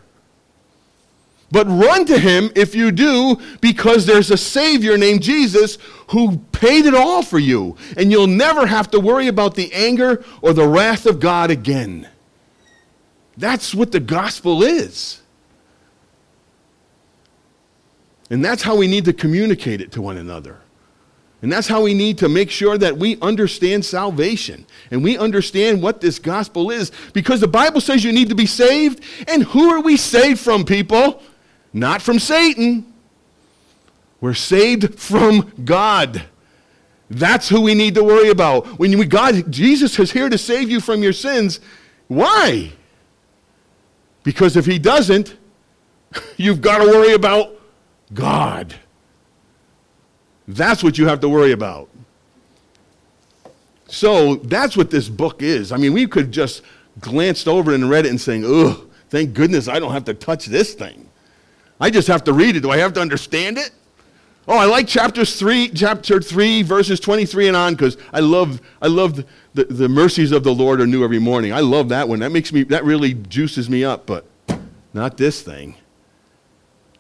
[1.53, 5.79] But run to him if you do, because there's a Savior named Jesus
[6.11, 7.77] who paid it all for you.
[7.97, 12.09] And you'll never have to worry about the anger or the wrath of God again.
[13.37, 15.20] That's what the gospel is.
[18.31, 20.59] And that's how we need to communicate it to one another.
[21.43, 25.83] And that's how we need to make sure that we understand salvation and we understand
[25.83, 26.93] what this gospel is.
[27.13, 29.03] Because the Bible says you need to be saved.
[29.27, 31.23] And who are we saved from, people?
[31.73, 32.93] Not from Satan.
[34.21, 36.25] We're saved from God.
[37.09, 38.67] That's who we need to worry about.
[38.79, 41.59] When we, God, Jesus is here to save you from your sins.
[42.07, 42.73] Why?
[44.23, 45.37] Because if he doesn't,
[46.37, 47.60] you've got to worry about
[48.13, 48.75] God.
[50.49, 51.89] That's what you have to worry about.
[53.87, 55.73] So that's what this book is.
[55.73, 56.63] I mean, we could just
[57.01, 60.47] glanced over and read it and saying, ugh, Thank goodness I don't have to touch
[60.47, 61.09] this thing.
[61.81, 62.61] I just have to read it.
[62.61, 63.73] Do I have to understand it?
[64.47, 68.87] Oh, I like chapters three, chapter three, verses 23 and on, because I love, I
[68.87, 71.53] love the, the mercies of the Lord are new every morning.
[71.53, 72.21] I love that one.
[72.21, 74.25] That makes me, that really juices me up, but
[74.95, 75.75] not this thing.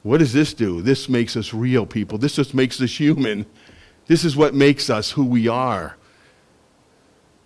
[0.02, 0.80] What does this do?
[0.80, 2.18] This makes us real people.
[2.18, 3.46] This just makes us human.
[4.06, 5.96] This is what makes us who we are.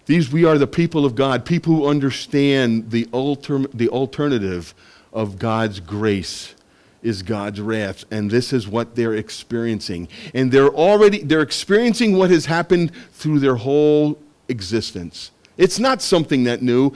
[0.07, 4.75] These, we are the people of God, people who understand the, alter, the alternative
[5.13, 6.55] of God's grace
[7.03, 10.09] is God's wrath, and this is what they're experiencing.
[10.33, 15.31] And they're already, they're experiencing what has happened through their whole existence.
[15.57, 16.93] It's not something that new.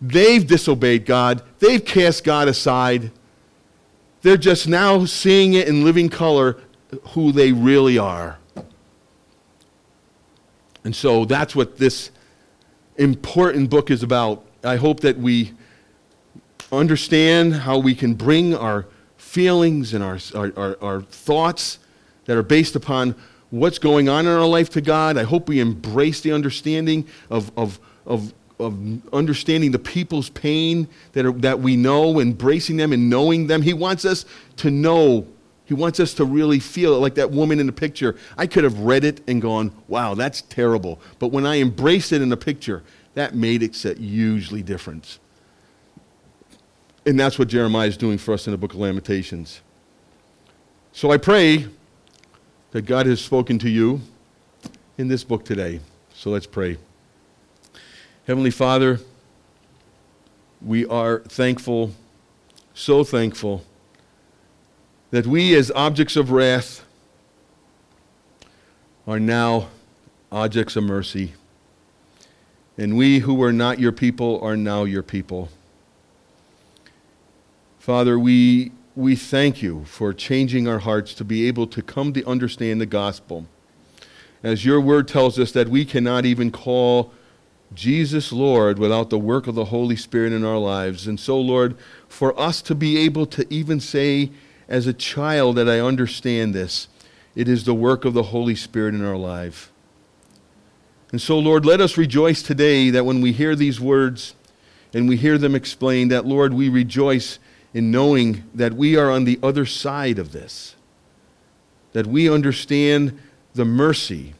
[0.00, 3.10] They've disobeyed God, they've cast God aside.
[4.22, 6.56] They're just now seeing it in living color
[7.08, 8.38] who they really are.
[10.84, 12.10] And so that's what this
[12.96, 14.44] important book is about.
[14.64, 15.52] I hope that we
[16.72, 21.78] understand how we can bring our feelings and our, our, our, our, thoughts
[22.24, 23.14] that are based upon
[23.50, 25.16] what's going on in our life to God.
[25.16, 31.26] I hope we embrace the understanding of, of, of, of understanding the people's pain that,
[31.26, 33.62] are, that we know, embracing them and knowing them.
[33.62, 34.24] He wants us
[34.58, 35.26] to know
[35.70, 38.16] he wants us to really feel it, like that woman in the picture.
[38.36, 41.00] I could have read it and gone, wow, that's terrible.
[41.20, 42.82] But when I embraced it in the picture,
[43.14, 45.20] that made it a hugely difference.
[47.06, 49.60] And that's what Jeremiah is doing for us in the book of Lamentations.
[50.90, 51.66] So I pray
[52.72, 54.00] that God has spoken to you
[54.98, 55.78] in this book today.
[56.14, 56.78] So let's pray.
[58.30, 59.00] Heavenly Father,
[60.62, 61.90] we are thankful,
[62.74, 63.64] so thankful
[65.10, 66.84] that we, as objects of wrath,
[69.04, 69.66] are now
[70.30, 71.32] objects of mercy.
[72.78, 75.48] And we who were not your people are now your people.
[77.80, 82.24] Father, we, we thank you for changing our hearts to be able to come to
[82.28, 83.46] understand the gospel.
[84.44, 87.12] As your word tells us that we cannot even call
[87.74, 91.06] Jesus Lord without the work of the Holy Spirit in our lives.
[91.06, 91.76] And so, Lord,
[92.08, 94.30] for us to be able to even say,
[94.70, 96.88] as a child that I understand this.
[97.34, 99.72] It is the work of the Holy Spirit in our life.
[101.10, 104.36] And so, Lord, let us rejoice today that when we hear these words
[104.94, 107.40] and we hear them explained, that, Lord, we rejoice
[107.74, 110.76] in knowing that we are on the other side of this,
[111.92, 113.18] that we understand
[113.54, 114.34] the mercy,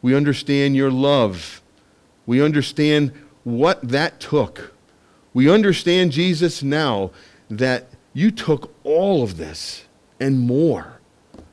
[0.00, 1.61] we understand your love,
[2.26, 3.12] we understand
[3.44, 4.74] what that took.
[5.34, 7.10] We understand, Jesus, now
[7.50, 9.84] that you took all of this
[10.20, 11.00] and more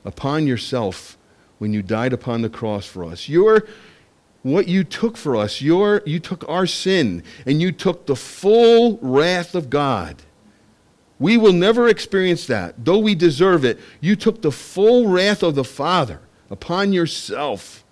[0.05, 1.17] upon yourself
[1.57, 3.29] when you died upon the cross for us.
[3.29, 3.65] Your,
[4.43, 8.97] what you took for us, your, you took our sin and you took the full
[9.01, 10.23] wrath of God.
[11.19, 12.85] We will never experience that.
[12.85, 17.83] Though we deserve it, you took the full wrath of the Father upon yourself.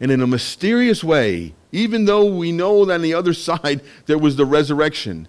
[0.00, 4.18] And in a mysterious way, even though we know that on the other side there
[4.18, 5.28] was the resurrection,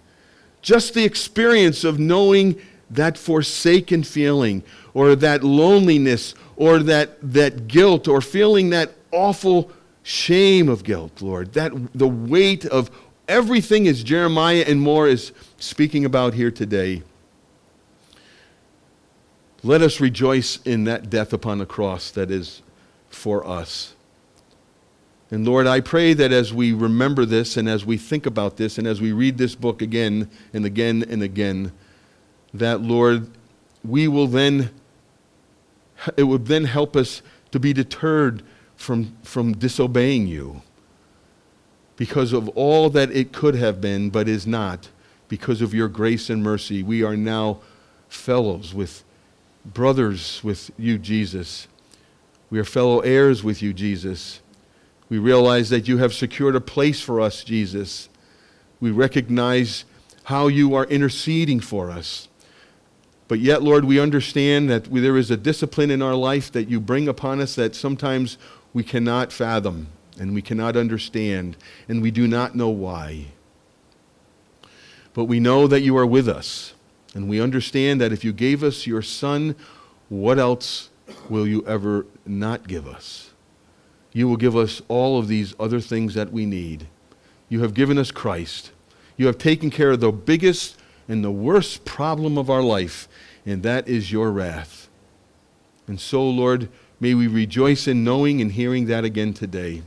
[0.61, 2.59] just the experience of knowing
[2.89, 4.63] that forsaken feeling
[4.93, 9.71] or that loneliness or that, that guilt or feeling that awful
[10.03, 11.53] shame of guilt, Lord.
[11.53, 12.91] That the weight of
[13.27, 17.03] everything as Jeremiah and more is speaking about here today.
[19.63, 22.61] Let us rejoice in that death upon the cross that is
[23.09, 23.93] for us.
[25.31, 28.77] And Lord, I pray that as we remember this and as we think about this
[28.77, 31.71] and as we read this book again and again and again,
[32.53, 33.29] that, Lord,
[33.83, 34.71] we will then,
[36.17, 37.21] it would then help us
[37.51, 38.43] to be deterred
[38.75, 40.61] from, from disobeying you
[41.95, 44.89] because of all that it could have been but is not.
[45.29, 47.61] Because of your grace and mercy, we are now
[48.09, 49.05] fellows with
[49.65, 51.69] brothers with you, Jesus.
[52.49, 54.40] We are fellow heirs with you, Jesus.
[55.11, 58.07] We realize that you have secured a place for us, Jesus.
[58.79, 59.83] We recognize
[60.23, 62.29] how you are interceding for us.
[63.27, 66.79] But yet, Lord, we understand that there is a discipline in our life that you
[66.79, 68.37] bring upon us that sometimes
[68.71, 71.57] we cannot fathom and we cannot understand
[71.89, 73.25] and we do not know why.
[75.13, 76.73] But we know that you are with us.
[77.13, 79.57] And we understand that if you gave us your Son,
[80.07, 80.89] what else
[81.27, 83.30] will you ever not give us?
[84.13, 86.87] You will give us all of these other things that we need.
[87.49, 88.71] You have given us Christ.
[89.17, 90.77] You have taken care of the biggest
[91.07, 93.07] and the worst problem of our life,
[93.45, 94.89] and that is your wrath.
[95.87, 96.69] And so, Lord,
[96.99, 99.83] may we rejoice in knowing and hearing that again today.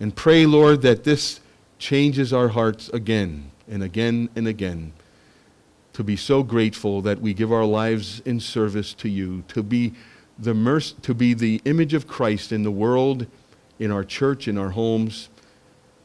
[0.00, 1.40] And pray, Lord, that this
[1.78, 4.92] changes our hearts again and again and again
[5.92, 9.92] to be so grateful that we give our lives in service to you, to be
[10.38, 13.26] the merc- to be the image of Christ in the world,
[13.80, 15.28] in our church, in our homes,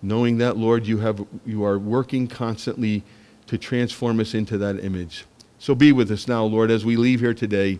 [0.01, 3.03] knowing that Lord you have you are working constantly
[3.45, 5.25] to transform us into that image.
[5.59, 7.79] So be with us now, Lord, as we leave here today,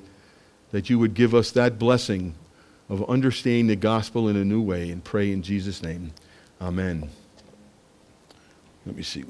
[0.72, 2.36] that you would give us that blessing
[2.90, 6.12] of understanding the gospel in a new way and pray in Jesus' name.
[6.62, 7.10] Amen.
[8.86, 9.24] Let me see.